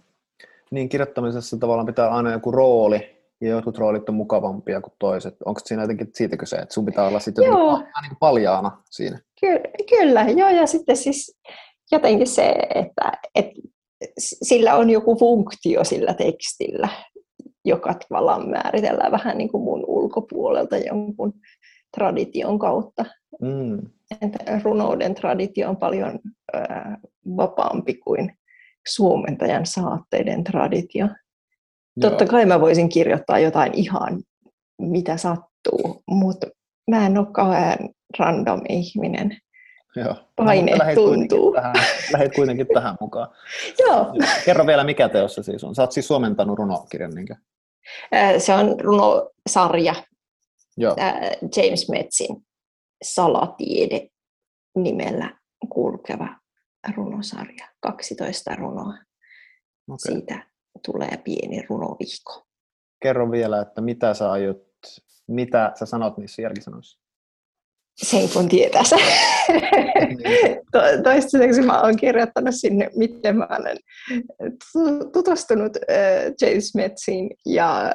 Niin 0.70 0.88
kirjoittamisessa 0.88 1.56
tavallaan 1.56 1.86
pitää 1.86 2.08
aina 2.10 2.32
joku 2.32 2.50
rooli, 2.50 3.14
ja 3.40 3.48
jotkut 3.48 3.78
roolit 3.78 4.08
on 4.08 4.14
mukavampia 4.14 4.80
kuin 4.80 4.92
toiset. 4.98 5.36
Onko 5.44 5.60
siinä 5.64 5.82
jotenkin 5.82 6.10
siitä 6.14 6.36
kyse, 6.36 6.56
että 6.56 6.74
sun 6.74 6.84
pitää 6.84 7.06
olla 7.06 7.20
sitten 7.20 7.44
joo. 7.44 7.78
niin 7.78 8.16
paljaana 8.20 8.82
siinä? 8.90 9.18
Ky- 9.40 9.86
kyllä, 9.90 10.22
joo, 10.22 10.48
ja 10.48 10.66
sitten 10.66 10.96
siis 10.96 11.38
jotenkin 11.92 12.26
se, 12.26 12.54
että, 12.74 13.12
että 13.34 13.60
sillä 14.20 14.74
on 14.74 14.90
joku 14.90 15.18
funktio 15.18 15.84
sillä 15.84 16.14
tekstillä, 16.14 16.88
joka 17.64 17.94
tavallaan 17.94 18.48
määritellään 18.50 19.12
vähän 19.12 19.38
niin 19.38 19.48
kuin 19.48 19.64
mun 19.64 19.84
ulkopuolelta 19.86 20.76
jonkun 20.76 21.32
tradition 21.94 22.58
kautta. 22.58 23.04
Mm. 23.40 23.78
Että 24.22 24.60
runouden 24.62 25.14
traditio 25.14 25.68
on 25.68 25.76
paljon 25.76 26.18
ää, 26.52 26.98
vapaampi 27.36 27.94
kuin 27.94 28.38
suomentajan 28.88 29.66
saatteiden 29.66 30.44
traditio. 30.44 31.06
Joo. 31.06 32.10
Totta 32.10 32.26
kai 32.26 32.46
mä 32.46 32.60
voisin 32.60 32.88
kirjoittaa 32.88 33.38
jotain 33.38 33.74
ihan 33.74 34.22
mitä 34.78 35.16
sattuu, 35.16 36.02
mutta 36.06 36.46
mä 36.90 37.06
en 37.06 37.18
ole 37.18 37.26
kauhean 37.32 37.78
random 38.18 38.60
ihminen. 38.68 39.36
Joo. 39.96 40.14
Paine 40.36 40.72
no, 40.72 40.78
lähet 40.78 40.94
tuntuu. 40.94 41.52
Kuitenkin 41.52 41.62
tähän, 41.62 41.74
lähet 42.12 42.34
kuitenkin 42.34 42.66
tähän 42.74 42.96
mukaan. 43.00 43.28
Joo. 43.86 44.14
Kerro 44.44 44.66
vielä, 44.66 44.84
mikä 44.84 45.08
teossa 45.08 45.42
siis 45.42 45.64
on. 45.64 45.74
Sä 45.74 45.82
oot 45.82 45.92
siis 45.92 46.08
suomentanut 46.08 46.58
runokirjan, 46.58 47.14
niinkö? 47.14 47.34
Se 48.38 48.54
on 48.54 48.80
runosarja. 48.80 49.94
Joo. 50.76 50.96
James 51.56 51.88
Metzin 51.88 52.36
salatiede 53.04 54.08
nimellä 54.76 55.38
kulkeva 55.72 56.28
runosarja. 56.96 57.68
12 57.80 58.54
runoa. 58.54 58.94
Okay. 59.90 60.12
Siitä 60.12 60.46
tulee 60.86 61.16
pieni 61.24 61.62
runovihko. 61.68 62.46
Kerro 63.02 63.30
vielä, 63.30 63.60
että 63.60 63.80
mitä 63.80 64.14
sä 64.14 64.30
aiot, 64.30 64.62
mitä 65.28 65.72
sä 65.78 65.86
sanot 65.86 66.18
niissä 66.18 66.42
jälkisanoissa? 66.42 67.04
Sen 67.96 68.28
kun 68.32 68.48
tietää 68.48 68.84
se. 68.84 68.96
to, 70.72 70.78
toistaiseksi 71.02 71.62
mä 71.62 71.80
oon 71.80 71.96
kirjoittanut 71.96 72.54
sinne, 72.54 72.90
miten 72.96 73.36
mä 73.36 73.48
olen 73.60 73.76
tutustunut 75.12 75.72
James 76.40 76.74
Metziin 76.74 77.30
ja 77.46 77.94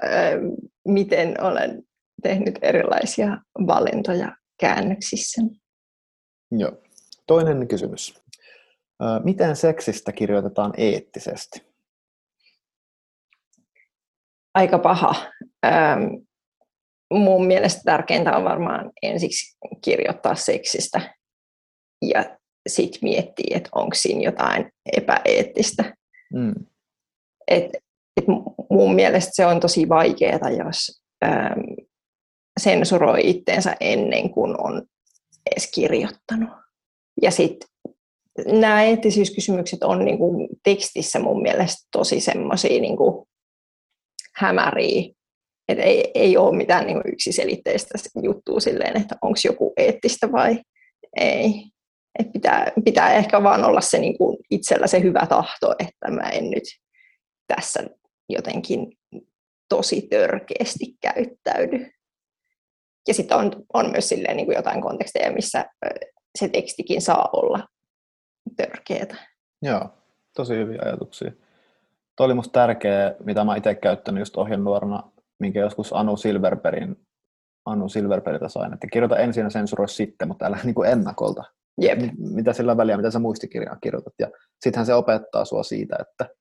miten 0.87 1.43
olen 1.43 1.83
tehnyt 2.21 2.59
erilaisia 2.61 3.37
valintoja 3.67 4.35
käännöksissä. 4.59 5.41
Joo. 6.51 6.71
Toinen 7.27 7.67
kysymys. 7.67 8.23
Miten 9.23 9.55
seksistä 9.55 10.11
kirjoitetaan 10.11 10.73
eettisesti? 10.77 11.69
Aika 14.53 14.79
paha. 14.79 15.15
Ähm, 15.65 16.03
mun 17.13 17.45
mielestä 17.45 17.81
tärkeintä 17.85 18.37
on 18.37 18.43
varmaan 18.43 18.91
ensiksi 19.01 19.57
kirjoittaa 19.83 20.35
seksistä 20.35 21.15
ja 22.01 22.37
sitten 22.67 22.99
miettiä, 23.01 23.57
että 23.57 23.69
onko 23.75 23.95
siinä 23.95 24.21
jotain 24.21 24.71
epäeettistä. 24.97 25.95
Mm. 26.33 26.53
Et, 27.47 27.65
et 28.17 28.25
mun 28.69 28.95
mielestä 28.95 29.31
se 29.33 29.45
on 29.45 29.59
tosi 29.59 29.89
vaikeaa, 29.89 30.49
jos 30.57 31.01
ähm, 31.25 31.59
sensuroi 32.59 33.29
itteensä 33.29 33.75
ennen 33.79 34.29
kuin 34.29 34.61
on 34.63 34.83
edes 35.51 35.71
kirjoittanut. 35.71 36.49
Ja 37.21 37.31
sitten 37.31 37.69
nämä 38.45 38.83
eettisyyskysymykset 38.83 39.83
on 39.83 40.05
niin 40.05 40.17
kuin 40.17 40.47
tekstissä 40.63 41.19
mun 41.19 41.41
mielestä 41.41 41.87
tosi 41.91 42.19
semmoisia 42.19 42.81
niin 42.81 42.97
hämäriä, 44.35 45.11
että 45.67 45.83
ei, 45.83 46.11
ei 46.15 46.37
ole 46.37 46.57
mitään 46.57 46.87
niin 46.87 47.01
yksiselitteistä 47.05 47.97
juttua 48.23 48.59
silleen, 48.59 49.01
että 49.01 49.15
onko 49.21 49.39
joku 49.45 49.73
eettistä 49.77 50.31
vai 50.31 50.59
ei. 51.17 51.63
Et 52.19 52.31
pitää, 52.31 52.71
pitää 52.85 53.13
ehkä 53.13 53.43
vaan 53.43 53.65
olla 53.65 53.81
se 53.81 53.99
niin 53.99 54.17
kuin 54.17 54.37
itsellä 54.51 54.87
se 54.87 55.01
hyvä 55.01 55.25
tahto, 55.29 55.75
että 55.79 56.11
mä 56.11 56.29
en 56.29 56.49
nyt 56.49 56.63
tässä 57.47 57.83
jotenkin 58.29 58.87
tosi 59.69 60.01
törkeästi 60.01 60.85
käyttäydy. 61.01 61.91
Ja 63.07 63.13
sitten 63.13 63.37
on, 63.37 63.51
on 63.73 63.91
myös 63.91 64.09
silleen 64.09 64.37
niin 64.37 64.45
kuin 64.45 64.55
jotain 64.55 64.81
konteksteja, 64.81 65.31
missä 65.31 65.65
se 66.37 66.49
tekstikin 66.49 67.01
saa 67.01 67.29
olla 67.33 67.67
törkeätä. 68.57 69.15
Joo, 69.61 69.89
tosi 70.35 70.55
hyviä 70.55 70.81
ajatuksia. 70.85 71.31
Tuo 72.17 72.25
oli 72.25 72.33
musta 72.33 72.51
tärkeä, 72.51 73.15
mitä 73.23 73.43
mä 73.43 73.55
itse 73.55 73.75
käyttänyt 73.75 74.21
just 74.21 74.37
ohjenuorana, 74.37 75.11
minkä 75.39 75.59
joskus 75.59 75.93
Anu 75.93 76.17
Silverperin 76.17 76.95
Anu 77.65 77.89
Silverperiltä 77.89 78.49
sain, 78.49 78.73
että 78.73 78.87
kirjoita 78.93 79.17
ensin 79.17 79.43
ja 79.43 79.49
sensuroi 79.49 79.89
sitten, 79.89 80.27
mutta 80.27 80.45
älä 80.45 80.57
niin 80.63 80.75
kuin 80.75 80.89
ennakolta. 80.89 81.43
Jep. 81.81 81.99
Mitä 82.17 82.53
sillä 82.53 82.77
väliä, 82.77 82.97
mitä 82.97 83.11
sä 83.11 83.19
muistikirjaa 83.19 83.75
kirjoitat. 83.75 84.13
Ja 84.19 84.27
sittenhän 84.63 84.85
se 84.85 84.93
opettaa 84.93 85.45
sua 85.45 85.63
siitä, 85.63 85.95
että, 85.99 86.35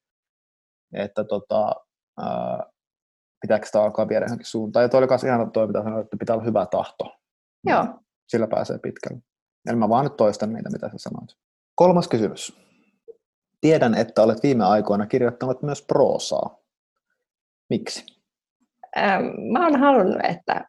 että 0.94 1.25
tota, 1.25 1.75
ää, 2.21 2.66
pitääkö 3.40 3.66
sitä 3.66 3.83
alkaa 3.83 4.09
viedä 4.09 4.24
johonkin 4.24 4.46
suuntaan. 4.46 4.83
Ja 4.83 4.88
toi 4.88 4.98
oli 4.98 5.07
myös 5.07 5.24
ihan 5.24 5.53
toi, 5.53 5.66
mitä 5.66 5.83
sanoit, 5.83 6.05
että 6.05 6.16
pitää 6.16 6.37
olla 6.37 6.44
hyvä 6.44 6.66
tahto. 6.66 7.05
Joo. 7.66 7.87
Sillä 8.29 8.46
pääsee 8.46 8.79
pitkälle. 8.79 9.22
Eli 9.68 9.77
mä 9.77 9.88
vaan 9.88 10.05
nyt 10.05 10.16
toistan 10.16 10.53
niitä, 10.53 10.70
mitä 10.70 10.88
sä 10.88 10.98
sanoit. 10.98 11.31
Kolmas 11.74 12.09
kysymys. 12.09 12.59
Tiedän, 13.61 13.94
että 13.94 14.22
olet 14.22 14.42
viime 14.42 14.64
aikoina 14.64 15.07
kirjoittanut 15.07 15.62
myös 15.62 15.83
proosaa. 15.83 16.59
Miksi? 17.70 18.05
Ähm, 18.98 19.24
mä 19.53 19.64
oon 19.64 19.81
halunnut, 19.81 20.20
että 20.29 20.68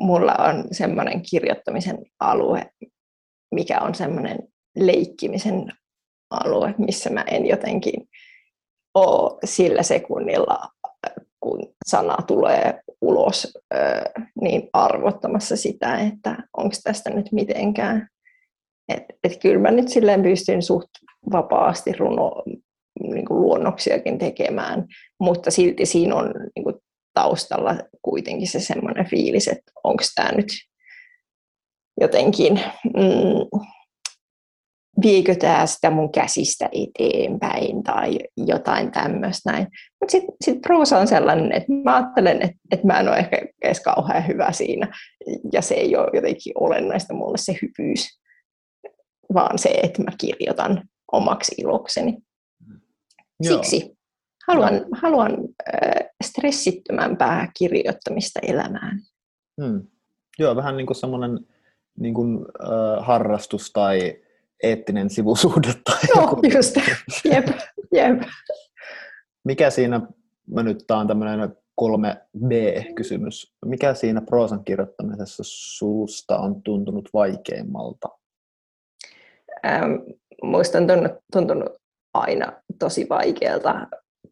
mulla 0.00 0.34
on 0.38 0.64
semmoinen 0.72 1.22
kirjoittamisen 1.30 1.98
alue, 2.20 2.70
mikä 3.54 3.80
on 3.80 3.94
semmoinen 3.94 4.38
leikkimisen 4.76 5.72
alue, 6.30 6.74
missä 6.78 7.10
mä 7.10 7.24
en 7.26 7.46
jotenkin 7.46 8.08
ole 8.94 9.38
sillä 9.44 9.82
sekunnilla, 9.82 10.68
kun 11.40 11.74
sana 11.86 12.16
tulee 12.26 12.80
ulos, 13.00 13.58
niin 14.40 14.68
arvottamassa 14.72 15.56
sitä, 15.56 15.98
että 15.98 16.36
onko 16.56 16.74
tästä 16.84 17.10
nyt 17.10 17.32
mitenkään. 17.32 18.08
Et, 18.88 19.04
et 19.24 19.40
kyllä 19.42 19.58
mä 19.58 19.70
nyt 19.70 19.88
silleen 19.88 20.22
pystyn 20.22 20.62
suht 20.62 20.90
vapaasti 21.32 21.92
runo, 21.92 22.42
niin 23.02 23.24
kuin 23.24 23.40
luonnoksiakin 23.40 24.18
tekemään, 24.18 24.86
mutta 25.20 25.50
silti 25.50 25.86
siinä 25.86 26.14
on 26.14 26.34
niin 26.56 26.64
kuin 26.64 26.76
taustalla 27.14 27.76
kuitenkin 28.02 28.48
se 28.48 28.60
semmoinen 28.60 29.06
fiilis, 29.06 29.48
että 29.48 29.72
onko 29.84 30.02
tämä 30.14 30.32
nyt 30.32 30.46
jotenkin, 32.00 32.60
mm, 32.84 33.60
viekö 35.02 35.34
tämä 35.34 35.66
sitä 35.66 35.90
mun 35.90 36.12
käsistä 36.12 36.68
eteenpäin 36.72 37.82
tai 37.82 38.18
jotain 38.36 38.92
tämmöistä 38.92 39.52
näin. 39.52 39.66
Mutta 40.00 40.12
sitten 40.12 40.34
sit 40.44 40.60
proosa 40.60 40.98
on 40.98 41.06
sellainen, 41.06 41.52
että 41.52 41.72
mä 41.72 41.96
ajattelen, 41.96 42.42
että, 42.42 42.56
että 42.70 42.86
mä 42.86 43.00
en 43.00 43.08
ole 43.08 43.16
ehkä 43.16 43.46
edes 43.62 43.80
kauhean 43.80 44.26
hyvä 44.26 44.52
siinä. 44.52 44.92
Ja 45.52 45.62
se 45.62 45.74
ei 45.74 45.96
ole 45.96 46.08
jotenkin 46.14 46.52
olennaista 46.54 47.14
mulle 47.14 47.38
se 47.38 47.58
hyvyys, 47.62 48.20
vaan 49.34 49.58
se, 49.58 49.68
että 49.68 50.02
mä 50.02 50.10
kirjoitan 50.20 50.88
omaksi 51.12 51.54
ilokseni. 51.58 52.16
Siksi 53.42 53.96
haluan, 54.48 54.74
no. 54.74 54.86
haluan 54.92 55.32
äh, 55.74 56.10
stressittömämpää 56.24 57.52
kirjoittamista 57.58 58.40
elämään. 58.42 59.00
Hmm. 59.62 59.86
Joo, 60.38 60.56
vähän 60.56 60.76
niin 60.76 60.86
kuin 60.86 60.96
semmoinen 60.96 61.40
niin 61.98 62.14
kuin, 62.14 62.38
äh, 62.38 63.06
harrastus 63.06 63.70
tai 63.72 64.22
eettinen 64.62 65.10
sivusuhde. 65.10 65.68
Tai 65.84 65.98
Joo, 66.16 66.24
joku. 66.24 66.40
just. 66.54 66.76
Jep, 67.24 67.46
jep. 67.92 68.22
Mikä 69.44 69.70
siinä, 69.70 70.00
mä 70.46 70.62
nyt 70.62 70.84
tämä 70.86 71.00
on 71.00 71.06
tämmöinen 71.06 71.56
3B-kysymys, 71.80 73.52
mikä 73.66 73.94
siinä 73.94 74.20
proosan 74.20 74.64
kirjoittamisessa 74.64 75.42
suusta 75.46 76.38
on 76.38 76.62
tuntunut 76.62 77.08
vaikeimmalta? 77.12 78.08
Ähm, 79.66 79.92
muista 80.42 80.78
on 80.78 80.86
tuntunut, 80.86 81.12
tuntunut 81.32 81.72
aina 82.14 82.52
tosi 82.78 83.06
vaikealta 83.08 83.86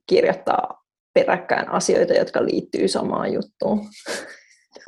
kirjoittaa 0.07 0.85
peräkkäin 1.15 1.69
asioita, 1.69 2.13
jotka 2.13 2.45
liittyy 2.45 2.89
samaan 2.89 3.33
juttuun. 3.33 3.87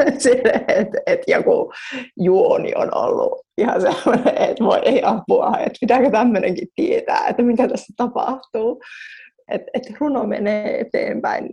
että 0.68 0.98
et 1.06 1.20
joku 1.26 1.72
juoni 2.20 2.72
on 2.74 2.96
ollut 2.96 3.40
ihan 3.58 3.80
sellainen, 3.80 4.38
että 4.38 4.64
voi 4.64 4.80
ei 4.84 5.02
apua, 5.04 5.56
että 5.58 5.78
pitääkö 5.80 6.10
tämmöinenkin 6.10 6.68
tietää, 6.74 7.26
että 7.28 7.42
mitä 7.42 7.68
tässä 7.68 7.92
tapahtuu. 7.96 8.82
Että 9.50 9.70
et 9.74 9.82
runo 10.00 10.24
menee 10.24 10.80
eteenpäin 10.80 11.50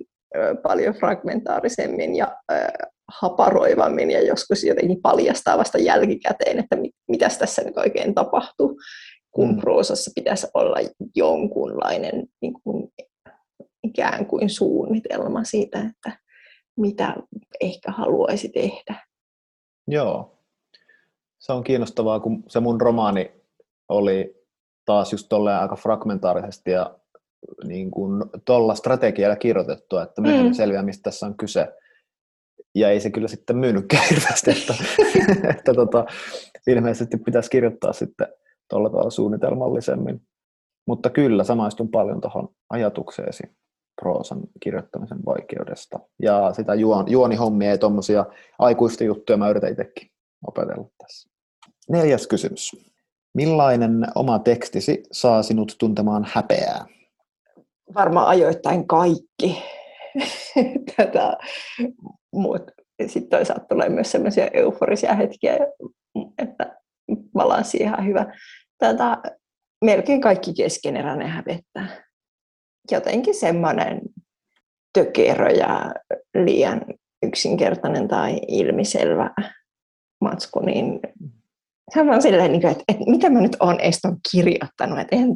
paljon 0.64 0.94
fragmentaarisemmin 0.94 2.16
ja 2.16 2.36
äh, 2.52 2.68
haparoivammin 3.22 4.12
ja 4.12 4.22
joskus 4.22 4.64
jotenkin 4.64 5.02
paljastaa 5.02 5.58
vasta 5.58 5.78
jälkikäteen, 5.78 6.60
että 6.60 6.76
mit, 6.76 6.92
mitä 7.08 7.30
tässä 7.40 7.62
nyt 7.62 7.78
oikein 7.78 8.16
tapahtuu, 8.16 8.80
kun 9.32 9.50
mm. 9.50 9.60
proosassa 9.60 10.12
pitäisi 10.16 10.48
olla 10.54 10.78
jonkunlainen 11.16 12.24
niin 12.42 12.54
kuin, 12.64 12.90
ikään 13.84 14.26
kuin 14.26 14.50
suunnitelma 14.50 15.44
siitä, 15.44 15.80
että 15.80 16.20
mitä 16.78 17.16
ehkä 17.62 17.92
haluaisi 17.92 18.50
tehdä. 18.50 19.06
Joo. 19.88 20.38
Se 21.40 21.54
on 21.54 21.64
kiinnostavaa, 21.64 22.20
kun 22.20 22.44
se 22.48 22.60
mun 22.60 22.82
romaani 22.82 23.32
oli 23.90 24.46
taas 24.86 25.12
just 25.12 25.30
tolleen 25.30 25.58
aika 25.58 25.76
fragmentaarisesti 25.76 26.72
ja 26.72 27.00
niin 27.64 27.92
kuin 27.92 28.24
tuolla 28.46 28.76
strategialla 28.76 29.36
kirjoitettua, 29.36 30.04
että 30.04 30.22
myöhemmin 30.22 30.52
mm. 30.52 30.56
selviää, 30.56 30.84
mistä 30.84 31.04
tässä 31.04 31.26
on 31.26 31.38
kyse. 31.38 31.68
Ja 32.76 32.90
ei 32.90 33.00
se 33.00 33.10
kyllä 33.10 33.28
sitten 33.28 33.58
myynytkään 33.58 34.04
hirveästi, 34.10 34.52
että, 34.52 34.74
että 35.58 35.74
tota, 35.74 36.06
ilmeisesti 36.68 37.18
pitäisi 37.18 37.50
kirjoittaa 37.50 37.94
sitten 37.94 38.28
tuolla 38.70 38.90
tavalla 38.90 39.10
suunnitelmallisemmin. 39.10 40.22
Mutta 40.88 41.10
kyllä, 41.10 41.44
samaistun 41.44 41.90
paljon 41.90 42.22
tuohon 42.22 42.50
ajatukseesi 42.70 43.44
proosan 44.02 44.40
kirjoittamisen 44.60 45.26
vaikeudesta. 45.26 46.00
Ja 46.22 46.54
sitä 46.54 46.74
juon, 46.74 47.12
juonihommia 47.12 47.70
ja 47.70 47.78
tuommoisia 47.78 48.26
aikuisten 48.60 49.08
juttuja 49.08 49.38
mä 49.38 49.50
yritän 49.50 49.72
itsekin 49.72 50.10
opetella 50.48 50.90
tässä. 50.98 51.30
Neljäs 51.90 52.28
kysymys. 52.28 52.72
Millainen 53.34 54.08
oma 54.16 54.40
tekstisi 54.40 55.04
saa 55.12 55.44
sinut 55.44 55.76
tuntemaan 55.80 56.28
häpeää? 56.34 56.86
Varmaan 57.94 58.28
ajoittain 58.28 58.88
kaikki. 58.88 59.64
Tätä, 60.98 61.38
mutta 62.34 62.72
sitten 63.08 63.30
toisaalta 63.30 63.66
tulee 63.66 63.90
myös 63.90 64.12
sellaisia 64.12 64.48
euforisia 64.54 65.14
hetkiä, 65.14 65.58
että 66.38 66.78
balanssi 67.34 67.78
ihan 67.78 68.06
hyvä. 68.06 68.34
Tätä, 68.78 69.22
melkein 69.86 70.22
kaikki 70.22 70.54
keskeneräinen 70.54 71.28
hävettää 71.28 72.07
jotenkin 72.92 73.36
semmoinen 73.36 74.02
tökerö 74.94 75.50
ja 75.50 75.94
liian 76.36 76.82
yksinkertainen 77.24 78.08
tai 78.08 78.40
ilmiselvä 78.48 79.32
matsku, 80.22 80.60
niin 80.60 81.00
se 81.94 82.02
on 82.02 82.22
silleen, 82.22 82.52
niin 82.52 82.68
että, 82.68 82.84
että 82.88 83.04
mitä 83.08 83.30
mä 83.30 83.42
nyt 83.42 83.58
olen 83.60 83.80
edes 83.80 84.02
kirjoittanut, 84.32 85.00
että 85.00 85.16
eihän 85.16 85.30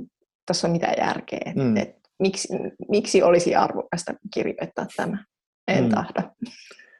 tässä 0.45 0.67
ole 0.67 0.71
mitään 0.71 0.95
järkeä, 0.97 1.53
mm. 1.55 1.77
että 1.77 2.09
miksi, 2.19 2.47
miksi 2.89 3.23
olisi 3.23 3.55
arvokasta 3.55 4.13
kirjoittaa 4.33 4.85
tämä, 4.95 5.23
en 5.67 5.83
mm. 5.83 5.89
tahda. 5.89 6.31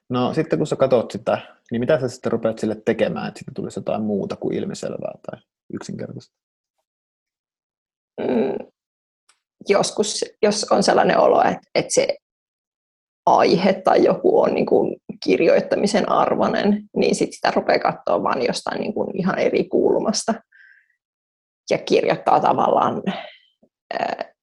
No 0.09 0.33
sitten 0.33 0.59
kun 0.59 0.67
sä 0.67 0.75
katsot 0.75 1.11
sitä, 1.11 1.37
niin 1.71 1.79
mitä 1.79 1.99
sä 1.99 2.07
sitten 2.07 2.31
rupeat 2.31 2.59
sille 2.59 2.75
tekemään, 2.85 3.27
että 3.27 3.37
sitten 3.39 3.53
tulisi 3.53 3.79
jotain 3.79 4.01
muuta 4.01 4.35
kuin 4.35 4.57
ilmiselvää 4.57 5.13
tai 5.31 5.41
yksinkertaista? 5.73 6.35
Mm, 8.19 8.70
joskus, 9.69 10.25
jos 10.41 10.65
on 10.71 10.83
sellainen 10.83 11.17
olo, 11.17 11.41
että, 11.41 11.69
että 11.75 11.93
se 11.93 12.07
aihe 13.25 13.73
tai 13.73 14.03
joku 14.03 14.41
on 14.41 14.53
niin 14.53 14.65
kuin 14.65 14.95
kirjoittamisen 15.23 16.09
arvoinen, 16.11 16.83
niin 16.95 17.15
sit 17.15 17.33
sitä 17.33 17.51
rupeaa 17.51 17.79
katsoa 17.79 18.23
vain 18.23 18.45
jostain 18.45 18.81
niin 18.81 18.93
kuin 18.93 19.17
ihan 19.17 19.39
eri 19.39 19.63
kulmasta 19.63 20.33
ja 21.69 21.77
kirjoittaa 21.77 22.39
tavallaan 22.39 23.03
ää, 23.93 24.33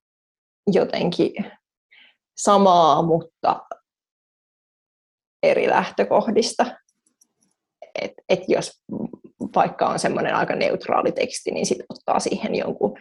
jotenkin 0.72 1.32
samaa, 2.36 3.02
mutta 3.02 3.66
eri 5.42 5.68
lähtökohdista. 5.68 6.66
Et, 8.02 8.12
et 8.28 8.40
jos 8.48 8.82
vaikka 9.54 9.86
on 9.86 9.98
semmoinen 9.98 10.34
aika 10.34 10.54
neutraali 10.54 11.12
teksti, 11.12 11.50
niin 11.50 11.66
sitten 11.66 11.86
ottaa 11.88 12.20
siihen 12.20 12.54
jonkun 12.54 12.98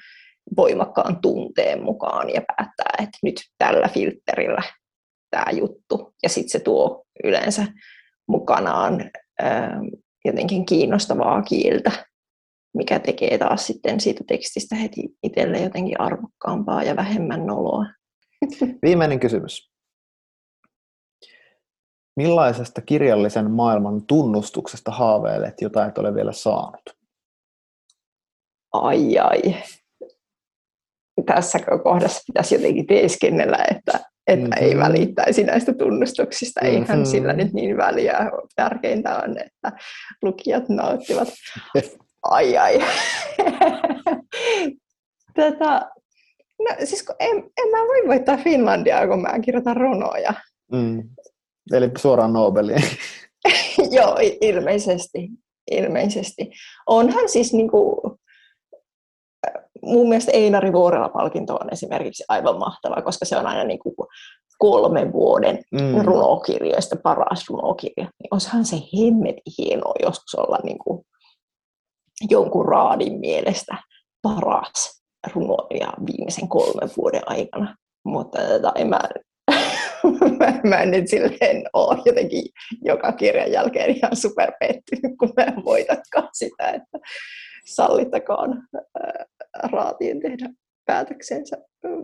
voimakkaan 0.57 1.21
tunteen 1.21 1.83
mukaan 1.83 2.29
ja 2.29 2.41
päättää, 2.47 2.93
että 2.99 3.17
nyt 3.23 3.35
tällä 3.57 3.87
filterillä 3.87 4.61
tämä 5.29 5.51
juttu. 5.51 6.13
Ja 6.23 6.29
sitten 6.29 6.49
se 6.49 6.59
tuo 6.59 7.03
yleensä 7.23 7.67
mukanaan 8.27 9.11
ää, 9.39 9.79
jotenkin 10.25 10.65
kiinnostavaa 10.65 11.41
kieltä, 11.41 11.91
mikä 12.73 12.99
tekee 12.99 13.37
taas 13.37 13.67
sitten 13.67 13.99
siitä 13.99 14.23
tekstistä 14.27 14.75
heti 14.75 15.01
itselle 15.23 15.59
jotenkin 15.59 16.01
arvokkaampaa 16.01 16.83
ja 16.83 16.95
vähemmän 16.95 17.45
noloa. 17.45 17.85
Viimeinen 18.85 19.19
kysymys. 19.19 19.71
Millaisesta 22.15 22.81
kirjallisen 22.81 23.51
maailman 23.51 24.05
tunnustuksesta 24.05 24.91
haaveilet, 24.91 25.61
jota 25.61 25.85
et 25.85 25.97
ole 25.97 26.15
vielä 26.15 26.31
saanut? 26.31 26.97
Ai 28.73 29.17
ai 29.17 29.41
tässä 31.25 31.59
kohdassa 31.83 32.23
pitäisi 32.27 32.55
jotenkin 32.55 32.87
teeskennellä, 32.87 33.57
että, 33.71 33.99
että 34.27 34.47
mm-hmm. 34.47 34.67
ei 34.67 34.77
välittäisi 34.77 35.43
näistä 35.43 35.73
tunnustuksista. 35.73 36.61
Mm-hmm. 36.63 36.77
Eihän 36.77 37.05
sillä 37.05 37.33
nyt 37.33 37.53
niin 37.53 37.77
väliä. 37.77 38.31
Tärkeintä 38.55 39.17
on, 39.17 39.37
että 39.37 39.71
lukijat 40.21 40.69
nauttivat. 40.69 41.27
Ai 42.23 42.57
ai. 42.57 42.79
Tätä, 45.33 45.89
no, 46.59 46.75
siis 46.83 47.03
kun 47.03 47.15
en, 47.19 47.37
en 47.37 47.69
mä 47.71 47.77
voi 47.77 48.07
voittaa 48.07 48.37
Finlandia, 48.37 49.07
kun 49.07 49.21
mä 49.21 49.39
kirjoitan 49.39 49.77
runoja. 49.77 50.33
Mm. 50.71 51.03
Eli 51.73 51.91
suoraan 51.97 52.33
Nobeliin. 52.33 52.83
Joo, 53.97 54.17
ilmeisesti. 54.41 55.29
ilmeisesti. 55.71 56.51
Onhan 56.87 57.29
siis 57.29 57.53
niinku, 57.53 58.01
mun 59.87 60.09
mielestä 60.09 60.31
Einari 60.31 60.73
Vuorela-palkinto 60.73 61.55
on 61.55 61.73
esimerkiksi 61.73 62.23
aivan 62.29 62.59
mahtava, 62.59 63.01
koska 63.01 63.25
se 63.25 63.37
on 63.37 63.47
aina 63.47 63.63
niin 63.63 63.79
kuin 63.79 63.95
kolmen 64.57 65.13
vuoden 65.13 65.59
mm. 65.71 66.01
runokirjoista 66.05 66.95
paras 67.03 67.49
runokirja. 67.49 68.09
Niin 68.19 68.65
se 68.65 68.75
hemmetin 68.97 69.53
hienoa 69.57 69.93
joskus 70.03 70.35
olla 70.35 70.57
niin 70.63 70.77
kuin 70.77 71.05
jonkun 72.29 72.65
raadin 72.65 73.19
mielestä 73.19 73.77
paras 74.21 75.03
runoilija 75.33 75.93
viimeisen 76.05 76.47
kolmen 76.47 76.89
vuoden 76.97 77.21
aikana. 77.25 77.75
Mutta 78.05 78.39
tota, 78.39 78.71
en 78.75 78.89
mä, 78.89 78.99
mä, 80.39 80.59
mä 80.63 80.81
en 80.81 80.91
nyt 80.91 81.07
silleen 81.07 81.63
ole 81.73 81.97
jotenkin 82.05 82.43
joka 82.81 83.11
kirjan 83.11 83.51
jälkeen 83.51 83.97
ihan 83.97 84.15
superpettynyt, 84.15 85.17
kun 85.19 85.33
mä 85.37 85.43
en 85.43 85.65
voitatkaan 85.65 86.29
sitä, 86.33 86.69
että 86.69 86.97
sallittakoon 87.65 88.63
raatiin 89.63 90.19
tehdä 90.19 90.49
päätöksensä 90.85 91.57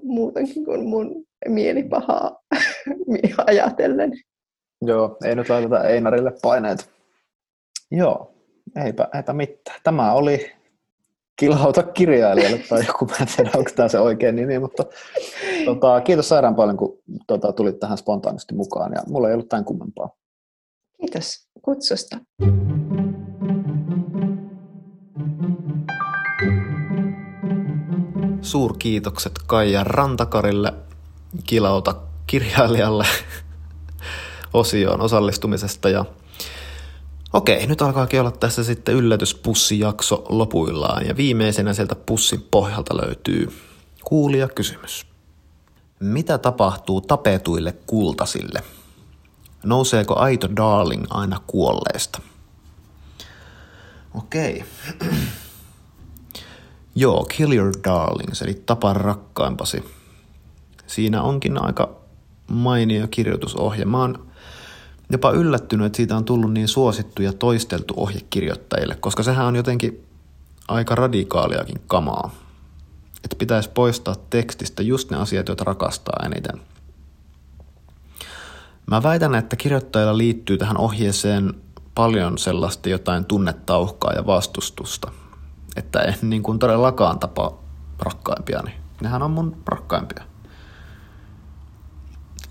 muutenkin 0.04 0.66
kuin 0.66 0.86
mun 0.86 1.26
mielipahaa 1.48 2.40
ajatellen. 3.48 4.12
Joo, 4.82 5.18
ei 5.26 5.36
nyt 5.36 5.50
laiteta 5.50 5.84
Einarille 5.84 6.32
paineet. 6.42 6.90
Joo, 7.92 8.34
eipä, 8.86 9.08
eipä 9.16 9.34
mitään. 9.34 9.80
Tämä 9.84 10.14
oli 10.14 10.52
kilhauta 11.40 11.84
kirjailijalle 11.84 12.58
tai 12.70 12.86
joku, 12.88 13.06
mä 13.06 13.16
en 13.22 13.28
tiedä, 13.36 13.52
onko 13.56 13.72
tämä 13.76 13.88
se 13.88 14.00
oikein 14.00 14.36
nimi, 14.36 14.60
mutta 14.60 14.86
tota, 15.66 16.02
kiitos 16.02 16.30
sairaan 16.30 16.56
paljon, 16.56 16.78
kun 16.78 17.00
tota, 17.28 17.54
tulit 17.54 17.80
tähän 17.80 17.98
spontaanisti 17.98 18.56
mukaan 18.56 18.92
ja 18.96 19.04
mulla 19.08 19.28
ei 19.28 19.34
ollut 19.34 19.50
tämän 19.50 19.66
kummempaa. 19.66 20.10
Kiitos 21.02 21.48
kutsusta. 21.62 22.18
Suurkiitokset 28.54 29.32
Kaija 29.48 29.84
Rantakarille, 29.84 30.74
kilauta 31.44 31.96
kirjailijalle 32.28 33.06
osioon 34.54 35.02
osallistumisesta 35.02 35.90
ja 35.90 36.06
Okei, 37.34 37.68
nyt 37.68 37.82
alkaakin 37.82 38.20
olla 38.20 38.32
tässä 38.32 38.64
sitten 38.64 38.96
yllätyspussijakso 38.96 40.26
lopuillaan 40.30 41.08
ja 41.08 41.18
viimeisenä 41.18 41.74
sieltä 41.74 41.96
pussin 41.96 42.48
pohjalta 42.52 42.98
löytyy 42.98 43.54
kuulija 44.04 44.48
kysymys. 44.48 45.06
Mitä 46.00 46.38
tapahtuu 46.38 47.02
tapetuille 47.02 47.76
kultasille? 47.88 48.64
Nouseeko 49.64 50.16
aito 50.16 50.56
darling 50.56 51.06
aina 51.10 51.40
kuolleesta? 51.48 52.22
Okei. 54.16 54.64
Joo, 56.96 57.26
Kill 57.38 57.54
Your 57.54 57.74
Darlings, 57.84 58.42
eli 58.42 58.64
Tapa 58.66 58.94
rakkaimpasi. 58.94 59.84
Siinä 60.88 61.22
onkin 61.22 61.66
aika 61.66 61.96
mainio 62.48 63.08
kirjoitusohje. 63.08 63.86
Mä 63.86 64.00
oon 64.00 64.28
jopa 65.10 65.32
yllättynyt, 65.32 65.86
että 65.86 65.98
siitä 65.98 66.18
on 66.18 66.26
tullut 66.26 66.54
niin 66.54 66.68
suosittu 66.68 67.22
ja 67.22 67.34
toisteltu 67.34 67.94
ohje 67.98 68.22
kirjoittajille, 68.30 68.96
koska 68.96 69.24
sehän 69.24 69.46
on 69.46 69.56
jotenkin 69.56 70.06
aika 70.68 70.96
radikaaliakin 70.96 71.82
kamaa. 71.88 72.36
Että 73.24 73.36
pitäisi 73.36 73.70
poistaa 73.70 74.16
tekstistä 74.30 74.84
just 74.84 75.12
ne 75.12 75.18
asiat, 75.18 75.48
joita 75.48 75.64
rakastaa 75.64 76.26
eniten. 76.26 76.62
Mä 78.86 79.04
väitän, 79.04 79.36
että 79.36 79.56
kirjoittajilla 79.56 80.18
liittyy 80.18 80.58
tähän 80.58 80.78
ohjeeseen 80.78 81.54
paljon 81.96 82.38
sellaista 82.38 82.90
jotain 82.90 83.26
tunnetauhkaa 83.26 84.14
ja 84.14 84.26
vastustusta. 84.26 85.12
Että 85.76 86.00
en 86.00 86.16
niin 86.22 86.44
kuin 86.44 86.60
todellakaan 86.60 87.20
tapa 87.20 87.58
rakkaimpia, 88.00 88.62
niin 88.62 88.76
nehän 89.02 89.24
on 89.24 89.32
mun 89.32 89.58
rakkaimpia. 89.66 90.24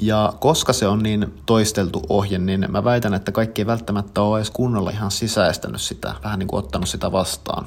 Ja 0.00 0.32
koska 0.40 0.72
se 0.72 0.86
on 0.86 1.02
niin 1.02 1.34
toisteltu 1.46 2.02
ohje, 2.08 2.38
niin 2.38 2.66
mä 2.68 2.84
väitän, 2.84 3.14
että 3.14 3.32
kaikki 3.32 3.62
ei 3.62 3.66
välttämättä 3.66 4.22
ole 4.22 4.38
edes 4.38 4.50
kunnolla 4.50 4.90
ihan 4.90 5.10
sisäistänyt 5.10 5.80
sitä, 5.80 6.14
vähän 6.24 6.38
niin 6.38 6.46
kuin 6.46 6.58
ottanut 6.58 6.88
sitä 6.88 7.12
vastaan. 7.12 7.66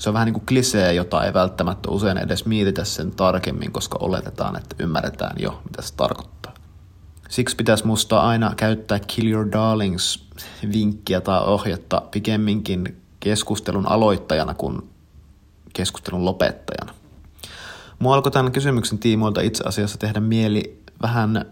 Se 0.00 0.10
on 0.10 0.12
vähän 0.12 0.26
niin 0.26 0.34
kuin 0.34 0.46
klisee, 0.46 0.94
jota 0.94 1.24
ei 1.24 1.34
välttämättä 1.34 1.90
usein 1.90 2.18
edes 2.18 2.46
mietitä 2.46 2.84
sen 2.84 3.10
tarkemmin, 3.10 3.72
koska 3.72 3.98
oletetaan, 4.00 4.56
että 4.56 4.76
ymmärretään 4.78 5.36
jo, 5.38 5.62
mitä 5.64 5.82
se 5.82 5.94
tarkoittaa. 5.94 6.54
Siksi 7.28 7.56
pitäisi 7.56 7.86
musta 7.86 8.20
aina 8.20 8.54
käyttää 8.56 8.98
Kill 8.98 9.28
Your 9.28 9.52
Darlings 9.52 10.28
vinkkiä 10.72 11.20
tai 11.20 11.40
ohjetta 11.44 12.02
pikemminkin 12.10 13.01
keskustelun 13.22 13.88
aloittajana 13.88 14.54
kuin 14.54 14.90
keskustelun 15.72 16.24
lopettajana. 16.24 16.94
Mua 17.98 18.14
alkoi 18.14 18.32
tämän 18.32 18.52
kysymyksen 18.52 18.98
tiimoilta 18.98 19.40
itse 19.40 19.64
asiassa 19.66 19.98
tehdä 19.98 20.20
mieli 20.20 20.82
vähän 21.02 21.44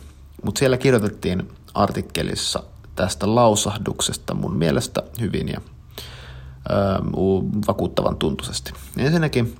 Mutta 0.43 0.59
siellä 0.59 0.77
kirjoitettiin 0.77 1.49
artikkelissa 1.73 2.63
tästä 2.95 3.35
lausahduksesta 3.35 4.33
mun 4.33 4.57
mielestä 4.57 5.03
hyvin 5.19 5.47
ja 5.47 5.61
vakuuttavan 7.67 8.17
tuntuisesti. 8.17 8.73
Ensinnäkin 8.97 9.55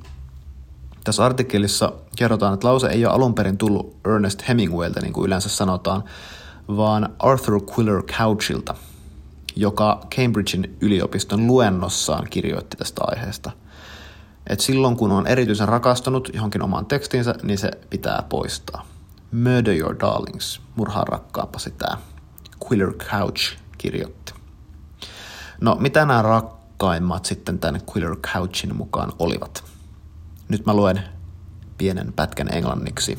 tässä 1.04 1.26
artikkelissa 1.26 1.94
kerrotaan, 2.16 2.54
että 2.54 2.68
lause 2.68 2.88
ei 2.88 3.06
ole 3.06 3.14
alun 3.14 3.34
perin 3.34 3.58
tullut 3.58 3.96
Ernest 4.06 4.48
Hemingwaylta, 4.48 5.02
niin 5.02 5.14
kuin 5.14 5.28
yleensä 5.28 5.50
sanotaan, 5.50 6.04
vaan 6.68 7.10
Arthur 7.20 7.62
Quiller 7.62 8.04
Couchilta, 8.04 8.76
joka 9.56 10.02
Cambridgein 10.16 10.78
yliopiston 10.82 11.48
luennossaan 11.48 12.28
kirjoitti 12.30 12.78
tästä 12.78 13.02
aiheesta. 13.08 13.52
Et 14.50 14.60
silloin 14.60 14.98
kun 14.98 15.12
on 15.12 15.28
erityisen 15.28 15.68
rakastunut 15.68 16.30
johonkin 16.34 16.62
omaan 16.62 16.86
tekstiinsä, 16.86 17.36
niin 17.44 17.58
se 17.58 17.72
pitää 17.90 18.24
poistaa. 18.30 18.86
Murder 19.36 19.74
your 19.74 20.00
darlings, 20.00 20.62
murhaa 20.76 21.04
rakkaapa 21.04 21.60
sitä. 21.60 21.98
Quiller 22.66 22.94
Couch 22.94 23.58
kirjoitti. 23.78 24.34
No, 25.62 25.76
mitä 25.76 26.06
nämä 26.06 26.22
rak- 26.22 26.56
rakkaimmat 26.76 27.26
sitten 27.26 27.60
tämän 27.60 27.82
Quiller 27.94 28.16
Couchin 28.16 28.76
mukaan 28.76 29.14
olivat. 29.20 29.64
Nyt 30.50 30.66
mä 30.66 30.74
luen 30.74 31.04
pienen 31.78 32.14
pätkän 32.14 32.54
englanniksi. 32.54 33.18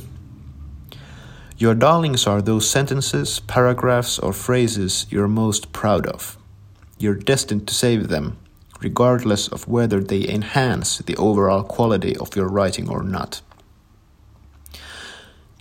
Your 1.62 1.80
darlings 1.80 2.28
are 2.28 2.42
those 2.42 2.68
sentences, 2.68 3.42
paragraphs 3.54 4.18
or 4.18 4.34
phrases 4.34 5.08
you're 5.12 5.28
most 5.28 5.66
proud 5.80 6.04
of. 6.14 6.36
You're 7.02 7.22
destined 7.26 7.60
to 7.60 7.74
save 7.74 8.08
them, 8.08 8.32
regardless 8.82 9.48
of 9.48 9.68
whether 9.68 10.04
they 10.04 10.24
enhance 10.28 11.02
the 11.04 11.14
overall 11.18 11.62
quality 11.62 12.14
of 12.20 12.28
your 12.36 12.48
writing 12.52 12.90
or 12.90 13.02
not. 13.02 13.42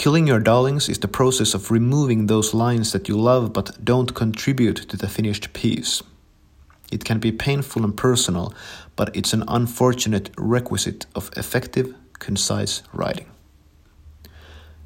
Killing 0.06 0.28
your 0.28 0.44
darlings 0.44 0.90
is 0.90 1.00
the 1.00 1.08
process 1.08 1.56
of 1.56 1.72
removing 1.72 2.28
those 2.28 2.54
lines 2.54 2.92
that 2.92 3.10
you 3.10 3.24
love 3.24 3.50
but 3.54 3.72
don't 3.84 4.14
contribute 4.14 4.88
to 4.88 4.98
the 4.98 5.08
finished 5.08 5.48
piece– 5.54 6.04
It 6.92 7.04
can 7.04 7.20
be 7.20 7.32
painful 7.32 7.84
and 7.84 7.94
personal, 7.96 8.54
but 8.96 9.10
it's 9.14 9.34
an 9.34 9.44
unfortunate 9.48 10.32
requisite 10.38 11.08
of 11.16 11.30
effective, 11.38 11.94
concise 12.26 12.84
writing. 12.98 13.28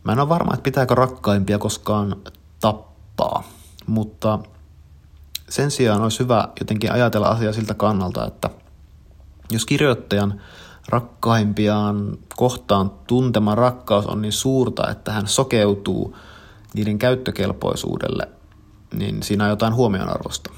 Mä 0.03 0.11
en 0.11 0.19
ole 0.19 0.29
varma, 0.29 0.53
että 0.53 0.63
pitääkö 0.63 0.95
rakkaimpia 0.95 1.59
koskaan 1.59 2.15
tappaa, 2.61 3.43
mutta 3.87 4.39
sen 5.49 5.71
sijaan 5.71 6.01
olisi 6.01 6.19
hyvä 6.19 6.47
jotenkin 6.59 6.91
ajatella 6.91 7.27
asiaa 7.27 7.53
siltä 7.53 7.73
kannalta, 7.73 8.27
että 8.27 8.49
jos 9.51 9.65
kirjoittajan 9.65 10.41
rakkaimpiaan 10.87 12.17
kohtaan 12.35 12.91
tuntema 13.07 13.55
rakkaus 13.55 14.05
on 14.05 14.21
niin 14.21 14.33
suurta, 14.33 14.89
että 14.89 15.11
hän 15.11 15.27
sokeutuu 15.27 16.17
niiden 16.73 16.99
käyttökelpoisuudelle, 16.99 18.27
niin 18.93 19.23
siinä 19.23 19.43
on 19.43 19.49
jotain 19.49 19.75
huomionarvosta. 19.75 20.51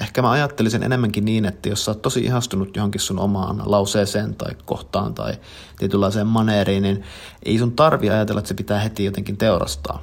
Ehkä 0.00 0.22
mä 0.22 0.30
ajattelisin 0.30 0.82
enemmänkin 0.82 1.24
niin, 1.24 1.44
että 1.44 1.68
jos 1.68 1.84
sä 1.84 1.90
oot 1.90 2.02
tosi 2.02 2.20
ihastunut 2.20 2.76
johonkin 2.76 3.00
sun 3.00 3.18
omaan 3.18 3.62
lauseeseen 3.64 4.34
tai 4.34 4.54
kohtaan 4.64 5.14
tai 5.14 5.34
tietynlaiseen 5.78 6.26
maneeriin, 6.26 6.82
niin 6.82 7.02
ei 7.42 7.58
sun 7.58 7.72
tarvi 7.72 8.10
ajatella, 8.10 8.38
että 8.38 8.48
se 8.48 8.54
pitää 8.54 8.80
heti 8.80 9.04
jotenkin 9.04 9.36
teurastaa. 9.36 10.02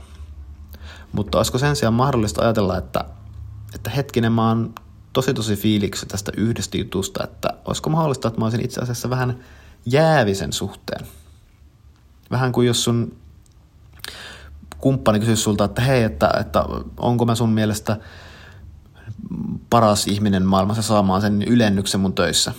Mutta 1.12 1.38
olisiko 1.38 1.58
sen 1.58 1.76
sijaan 1.76 1.94
mahdollista 1.94 2.42
ajatella, 2.42 2.78
että, 2.78 3.06
että 3.76 3.90
hetkinen 3.90 4.32
mä 4.32 4.48
oon 4.48 4.74
tosi 5.14 5.34
tosi 5.34 5.56
fiiliksi 5.56 6.06
tästä 6.06 6.32
yhdestä 6.38 6.78
jutusta, 6.78 7.24
että 7.24 7.50
olisiko 7.66 7.90
mahdollista, 7.90 8.28
että 8.28 8.40
mä 8.40 8.46
olisin 8.46 8.66
itse 8.66 8.82
asiassa 8.82 9.10
vähän 9.10 9.40
jäävisen 9.86 10.54
suhteen. 10.54 11.08
Vähän 12.32 12.52
kuin 12.52 12.68
jos 12.68 12.84
sun 12.84 13.16
kumppani 14.78 15.20
kysyisi 15.20 15.42
sulta, 15.42 15.64
että 15.64 15.82
hei, 15.82 16.04
että, 16.04 16.32
että 16.40 16.66
onko 16.98 17.26
mä 17.26 17.36
sun 17.36 17.50
mielestä– 17.50 17.98
paras 19.70 20.08
ihminen 20.08 20.46
maailmassa 20.46 20.82
saamaan 20.82 21.22
sen 21.22 21.44
ylennyksen 21.44 22.02
mun 22.02 22.14
töissä. 22.14 22.54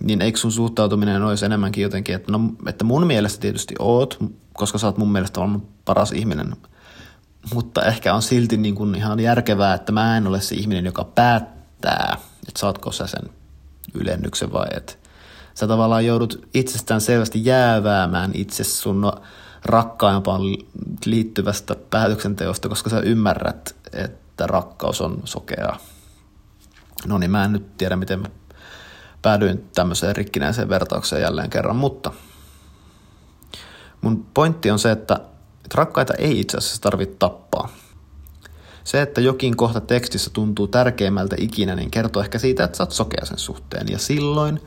Niin 0.00 0.22
eikö 0.22 0.38
sun 0.38 0.52
suhtautuminen 0.52 1.22
olisi 1.22 1.44
enemmänkin 1.44 1.82
jotenkin, 1.82 2.14
että, 2.14 2.32
no, 2.32 2.40
että 2.66 2.84
mun 2.84 3.06
mielestä 3.06 3.40
tietysti 3.40 3.74
oot, 3.78 4.18
koska 4.52 4.78
sä 4.78 4.86
oot 4.86 4.98
mun 4.98 5.12
mielestä 5.12 5.40
on 5.40 5.62
paras 5.84 6.12
ihminen. 6.12 6.56
Mutta 7.54 7.82
ehkä 7.82 8.14
on 8.14 8.22
silti 8.22 8.56
niin 8.56 8.74
kuin 8.74 8.94
ihan 8.94 9.20
järkevää, 9.20 9.74
että 9.74 9.92
mä 9.92 10.16
en 10.16 10.26
ole 10.26 10.40
se 10.40 10.54
ihminen, 10.54 10.84
joka 10.84 11.04
päättää, 11.04 11.61
että 11.88 12.60
saatko 12.60 12.92
sä 12.92 13.06
sen 13.06 13.30
ylennyksen 13.94 14.52
vai 14.52 14.66
et. 14.76 14.98
Sä 15.54 15.66
tavallaan 15.66 16.06
joudut 16.06 16.48
itsestään 16.54 17.00
selvästi 17.00 17.44
jääväämään 17.44 18.30
itse 18.34 18.64
sun 18.64 19.12
rakkaimpaan 19.64 20.42
liittyvästä 21.04 21.76
päätöksenteosta, 21.90 22.68
koska 22.68 22.90
sä 22.90 23.00
ymmärrät, 23.00 23.76
että 23.92 24.46
rakkaus 24.46 25.00
on 25.00 25.20
sokeaa. 25.24 25.78
No 27.06 27.18
niin, 27.18 27.30
mä 27.30 27.44
en 27.44 27.52
nyt 27.52 27.78
tiedä, 27.78 27.96
miten 27.96 28.20
mä 28.20 28.26
päädyin 29.22 29.70
tämmöiseen 29.74 30.16
rikkinäiseen 30.16 30.68
vertaukseen 30.68 31.22
jälleen 31.22 31.50
kerran, 31.50 31.76
mutta 31.76 32.12
mun 34.00 34.26
pointti 34.34 34.70
on 34.70 34.78
se, 34.78 34.90
että, 34.90 35.14
että 35.64 35.74
rakkaita 35.74 36.14
ei 36.14 36.40
itse 36.40 36.56
asiassa 36.56 36.82
tarvitse 36.82 37.16
tappaa. 37.18 37.68
Se, 38.84 39.02
että 39.02 39.20
jokin 39.20 39.56
kohta 39.56 39.80
tekstissä 39.80 40.30
tuntuu 40.30 40.66
tärkeimmältä 40.66 41.36
ikinä, 41.38 41.76
niin 41.76 41.90
kertoo 41.90 42.22
ehkä 42.22 42.38
siitä, 42.38 42.64
että 42.64 42.76
sä 42.76 42.82
oot 42.82 42.92
sokea 42.92 43.24
sen 43.24 43.38
suhteen. 43.38 43.86
Ja 43.90 43.98
silloin 43.98 44.60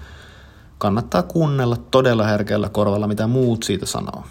kannattaa 0.77 1.23
kuunnella 1.23 1.77
todella 1.77 2.25
herkällä 2.25 2.69
korvalla, 2.69 3.07
mitä 3.07 3.27
muut 3.27 3.63
siitä 3.63 3.85
sanoo. 3.85 4.23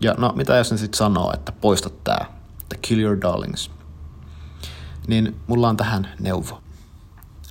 Ja 0.00 0.14
no, 0.18 0.32
mitä 0.36 0.56
jos 0.56 0.70
ne 0.70 0.78
sitten 0.78 0.98
sanoo, 0.98 1.32
että 1.34 1.52
poista 1.52 1.90
tää, 1.90 2.26
että 2.60 2.76
kill 2.82 3.00
your 3.00 3.20
darlings. 3.20 3.70
Niin 5.06 5.40
mulla 5.46 5.68
on 5.68 5.76
tähän 5.76 6.08
neuvo. 6.20 6.62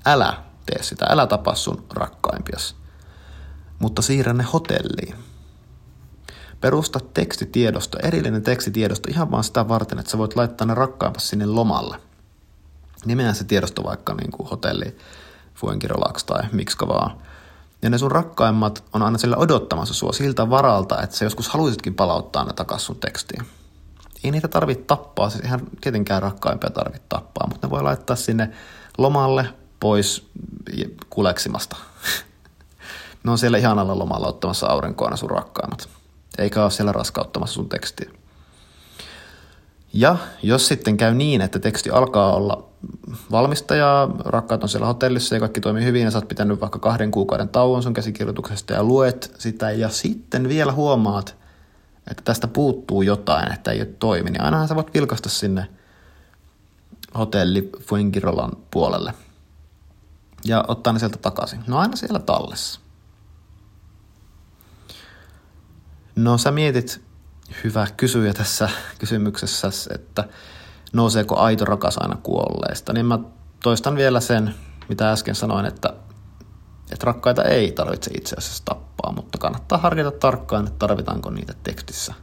Älä 0.05 0.43
tee 0.65 0.83
sitä, 0.83 1.05
älä 1.09 1.27
tapa 1.27 1.55
sun 1.55 1.83
rakkaimpias. 1.93 2.75
Mutta 3.79 4.01
siirrä 4.01 4.33
ne 4.33 4.43
hotelliin. 4.43 5.15
Perusta 6.61 6.99
tekstitiedosto, 7.13 7.97
erillinen 8.03 8.43
tekstitiedosto 8.43 9.09
ihan 9.11 9.31
vaan 9.31 9.43
sitä 9.43 9.67
varten, 9.67 9.99
että 9.99 10.11
sä 10.11 10.17
voit 10.17 10.35
laittaa 10.35 10.67
ne 10.67 10.73
rakkaimpas 10.73 11.29
sinne 11.29 11.45
lomalle. 11.45 11.97
Nimeä 13.05 13.33
se 13.33 13.43
tiedosto 13.43 13.83
vaikka 13.83 14.13
niin 14.13 14.31
kuin 14.31 14.49
hotelli 14.49 14.97
Fuenkirolax 15.55 16.23
tai 16.23 16.43
mikska 16.51 16.87
vaan. 16.87 17.17
Ja 17.81 17.89
ne 17.89 17.97
sun 17.97 18.11
rakkaimmat 18.11 18.83
on 18.93 19.01
aina 19.01 19.17
sillä 19.17 19.37
odottamassa 19.37 19.93
sua 19.93 20.13
siltä 20.13 20.49
varalta, 20.49 21.01
että 21.01 21.15
sä 21.15 21.25
joskus 21.25 21.49
haluaisitkin 21.49 21.95
palauttaa 21.95 22.45
ne 22.45 22.53
takaisin 22.53 22.85
sun 22.85 22.99
tekstiin. 22.99 23.45
Ei 24.23 24.31
niitä 24.31 24.47
tarvitse 24.47 24.83
tappaa, 24.83 25.29
siis 25.29 25.43
ihan 25.43 25.61
tietenkään 25.81 26.21
rakkaimpia 26.21 26.69
tarvitse 26.69 27.07
tappaa, 27.09 27.47
mutta 27.47 27.67
ne 27.67 27.71
voi 27.71 27.83
laittaa 27.83 28.15
sinne 28.15 28.51
lomalle 28.97 29.53
pois 29.79 30.29
kuleksimasta. 31.09 31.75
ne 33.23 33.31
on 33.31 33.37
siellä 33.37 33.57
ihanalla 33.57 33.99
lomalla 33.99 34.27
ottamassa 34.27 34.67
aurinkoa 34.67 35.15
sun 35.15 35.29
rakkaimmat. 35.29 35.89
Eikä 36.37 36.63
ole 36.63 36.71
siellä 36.71 36.91
raskauttamassa 36.91 37.53
sun 37.53 37.69
tekstiä. 37.69 38.11
Ja 39.93 40.17
jos 40.43 40.67
sitten 40.67 40.97
käy 40.97 41.13
niin, 41.13 41.41
että 41.41 41.59
teksti 41.59 41.89
alkaa 41.89 42.35
olla 42.35 42.69
valmista 43.31 43.75
ja 43.75 44.09
rakkaat 44.19 44.63
on 44.63 44.69
siellä 44.69 44.87
hotellissa 44.87 45.35
ja 45.35 45.39
kaikki 45.39 45.61
toimii 45.61 45.83
hyvin 45.83 46.03
ja 46.03 46.11
sä 46.11 46.17
oot 46.17 46.27
pitänyt 46.27 46.61
vaikka 46.61 46.79
kahden 46.79 47.11
kuukauden 47.11 47.49
tauon 47.49 47.83
sun 47.83 47.93
käsikirjoituksesta 47.93 48.73
ja 48.73 48.83
luet 48.83 49.35
sitä 49.37 49.71
ja 49.71 49.89
sitten 49.89 50.49
vielä 50.49 50.71
huomaat, 50.71 51.35
että 52.11 52.23
tästä 52.23 52.47
puuttuu 52.47 53.01
jotain, 53.01 53.51
että 53.53 53.71
ei 53.71 53.79
ole 53.79 53.89
toimi, 53.99 54.29
niin 54.29 54.41
ainahan 54.41 54.67
sä 54.67 54.75
voit 54.75 54.93
vilkasta 54.93 55.29
sinne 55.29 55.67
hotelli 57.17 57.71
Fuengirolan 57.81 58.51
puolelle 58.71 59.13
ja 60.45 60.65
ottaa 60.67 60.93
ne 60.93 60.99
sieltä 60.99 61.17
takaisin. 61.17 61.59
No 61.67 61.77
aina 61.77 61.95
siellä 61.95 62.19
tallessa. 62.19 62.79
No 66.17 66.37
sä 66.37 66.51
mietit, 66.51 67.01
hyvä 67.63 67.87
kysyjä 67.97 68.33
tässä 68.33 68.69
kysymyksessä, 68.99 69.69
että 69.95 70.23
nouseeko 70.93 71.37
aito 71.39 71.65
rakas 71.65 71.97
aina 71.97 72.17
kuolleesta, 72.23 72.93
niin 72.93 73.05
mä 73.05 73.19
toistan 73.63 73.95
vielä 73.95 74.19
sen, 74.19 74.55
mitä 74.89 75.11
äsken 75.11 75.35
sanoin, 75.35 75.65
että, 75.65 75.93
että 76.91 77.05
rakkaita 77.05 77.43
ei 77.43 77.71
tarvitse 77.71 78.11
itse 78.17 78.35
asiassa 78.37 78.65
tappaa, 78.65 79.11
mutta 79.11 79.37
kannattaa 79.37 79.77
harkita 79.77 80.11
tarkkaan, 80.11 80.67
että 80.67 80.79
tarvitaanko 80.79 81.29
niitä 81.29 81.53
tekstissä. 81.63 82.13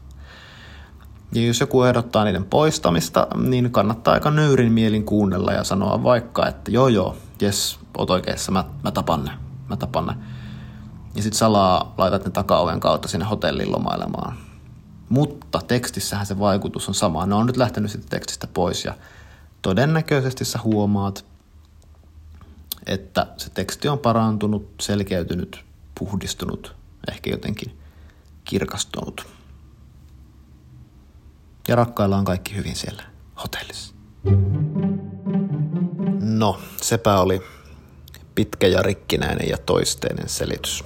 Ja 1.33 1.47
jos 1.47 1.61
joku 1.61 1.83
ehdottaa 1.83 2.25
niiden 2.25 2.45
poistamista, 2.45 3.27
niin 3.37 3.71
kannattaa 3.71 4.15
aika 4.15 4.31
nöyrin 4.31 4.73
mielin 4.73 5.05
kuunnella 5.05 5.53
ja 5.53 5.65
sanoa 5.65 6.03
vaikka, 6.03 6.47
että 6.47 6.71
joo 6.71 6.89
joo, 6.89 7.17
jes, 7.41 7.79
oot 7.99 8.11
oikeassa, 8.11 8.53
mä, 8.53 8.65
mä 8.85 8.91
tapan 8.91 9.25
ne, 9.25 9.31
mä 9.69 9.77
tapan 9.77 10.07
ne. 10.07 10.15
Ja 11.15 11.23
sit 11.23 11.35
salaa 11.35 11.95
laitat 11.99 12.25
ne 12.25 12.31
takaoven 12.31 12.81
kautta 12.81 13.09
sinne 13.09 13.27
hotelliin 13.27 13.73
lomailemaan 13.73 14.37
mutta 15.09 15.61
tekstissähän 15.69 16.27
se 16.27 16.39
vaikutus 16.39 16.89
on 16.89 16.95
sama. 16.95 17.27
Ne 17.27 17.35
on 17.35 17.47
nyt 17.47 17.57
lähtenyt 17.57 17.91
sitten 17.91 18.11
tekstistä 18.11 18.47
pois 18.47 18.85
ja 18.85 18.95
todennäköisesti 19.63 20.45
sä 20.45 20.59
huomaat, 20.65 21.25
että 22.87 23.27
se 23.37 23.51
teksti 23.51 23.89
on 23.89 23.99
parantunut, 23.99 24.69
selkeytynyt, 24.81 25.65
puhdistunut, 25.99 26.77
ehkä 27.11 27.31
jotenkin 27.31 27.79
kirkastunut. 28.45 29.27
Ja 31.69 31.77
rakkailla 31.77 32.17
on 32.17 32.25
kaikki 32.25 32.57
hyvin 32.57 32.77
siellä 32.77 33.03
hotellissa. 33.43 33.95
No, 36.21 36.61
sepä 36.83 37.21
oli 37.21 37.43
pitkä 38.35 38.67
ja 38.67 38.83
rikkinäinen 38.83 39.49
ja 39.49 39.59
toisteinen 39.59 40.29
selitys. 40.29 40.85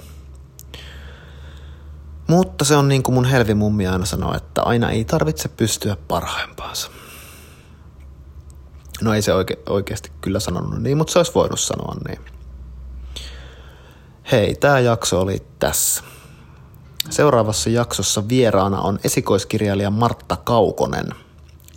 Mutta 2.29 2.65
se 2.65 2.75
on 2.75 2.87
niin 2.87 3.03
kuin 3.03 3.15
mun 3.15 3.25
helvi 3.25 3.53
mummi 3.53 3.87
aina 3.87 4.05
sanoo, 4.05 4.35
että 4.35 4.61
aina 4.61 4.89
ei 4.89 5.05
tarvitse 5.05 5.49
pystyä 5.49 5.97
parhaimpaansa. 6.07 6.91
No 9.01 9.13
ei 9.13 9.21
se 9.21 9.31
oike- 9.31 9.63
oikeasti 9.69 10.11
kyllä 10.21 10.39
sanonut 10.39 10.81
niin, 10.81 10.97
mutta 10.97 11.13
se 11.13 11.19
olisi 11.19 11.31
voinut 11.35 11.59
sanoa 11.59 11.95
niin. 12.07 12.19
Hei, 14.31 14.55
tämä 14.55 14.79
jakso 14.79 15.21
oli 15.21 15.43
tässä. 15.59 16.03
Seuraavassa 17.09 17.69
jaksossa 17.69 18.29
vieraana 18.29 18.81
on 18.81 18.99
esikoiskirjailija 19.03 19.89
Martta 19.89 20.35
Kaukonen, 20.35 21.09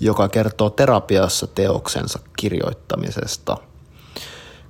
joka 0.01 0.29
kertoo 0.29 0.71
terapiassa 0.71 1.47
teoksensa 1.47 2.19
kirjoittamisesta. 2.37 3.57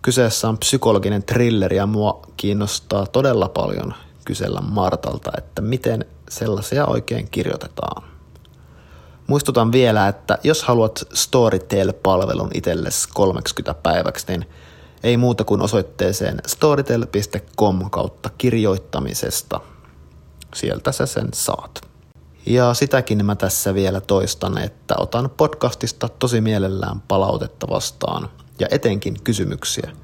Kyseessä 0.02 0.48
on 0.48 0.58
psykologinen 0.58 1.22
thriller 1.22 1.74
ja 1.74 1.86
mua 1.86 2.20
kiinnostaa 2.36 3.06
todella 3.06 3.48
paljon 3.48 3.94
kysellä 4.24 4.60
Martalta, 4.60 5.30
että 5.38 5.62
miten 5.62 6.04
sellaisia 6.30 6.86
oikein 6.86 7.28
kirjoitetaan. 7.30 8.02
Muistutan 9.26 9.72
vielä, 9.72 10.08
että 10.08 10.38
jos 10.44 10.62
haluat 10.62 11.04
Storytel-palvelun 11.14 12.50
itsellesi 12.54 13.08
30 13.14 13.74
päiväksi, 13.74 14.26
niin 14.28 14.46
ei 15.02 15.16
muuta 15.16 15.44
kuin 15.44 15.62
osoitteeseen 15.62 16.38
storytel.com 16.46 17.90
kautta 17.90 18.30
kirjoittamisesta. 18.38 19.60
Sieltä 20.54 20.92
sä 20.92 21.06
sen 21.06 21.28
saat. 21.34 21.80
Ja 22.46 22.74
sitäkin 22.74 23.26
mä 23.26 23.36
tässä 23.36 23.74
vielä 23.74 24.00
toistan, 24.00 24.58
että 24.58 24.94
otan 24.98 25.30
podcastista 25.36 26.08
tosi 26.08 26.40
mielellään 26.40 27.00
palautetta 27.00 27.66
vastaan 27.70 28.28
ja 28.58 28.66
etenkin 28.70 29.16
kysymyksiä– 29.24 29.90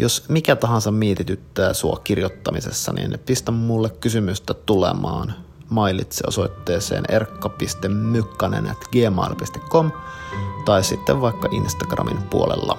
jos 0.00 0.28
mikä 0.28 0.56
tahansa 0.56 0.90
mietityttää 0.90 1.72
sua 1.72 2.00
kirjoittamisessa, 2.04 2.92
niin 2.92 3.18
pistä 3.26 3.52
mulle 3.52 3.90
kysymystä 3.90 4.54
tulemaan. 4.54 5.34
Mailitse 5.68 6.24
osoitteeseen 6.26 7.04
erkka.mykkanen.gmail.com 7.08 9.90
tai 10.64 10.84
sitten 10.84 11.20
vaikka 11.20 11.48
Instagramin 11.50 12.22
puolella. 12.22 12.78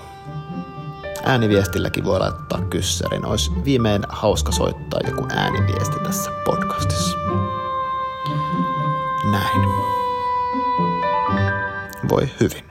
Ääniviestilläkin 1.24 2.06
voi 2.06 2.20
laittaa 2.20 2.62
kyssärin. 2.62 3.26
Olisi 3.26 3.52
viimein 3.66 4.04
hauska 4.10 4.52
soittaa 4.52 5.00
joku 5.08 5.28
ääniviesti 5.36 6.00
tässä 6.04 6.32
podcastissa. 6.46 7.18
Näin. 9.32 9.62
Voi 12.10 12.30
hyvin. 12.40 12.71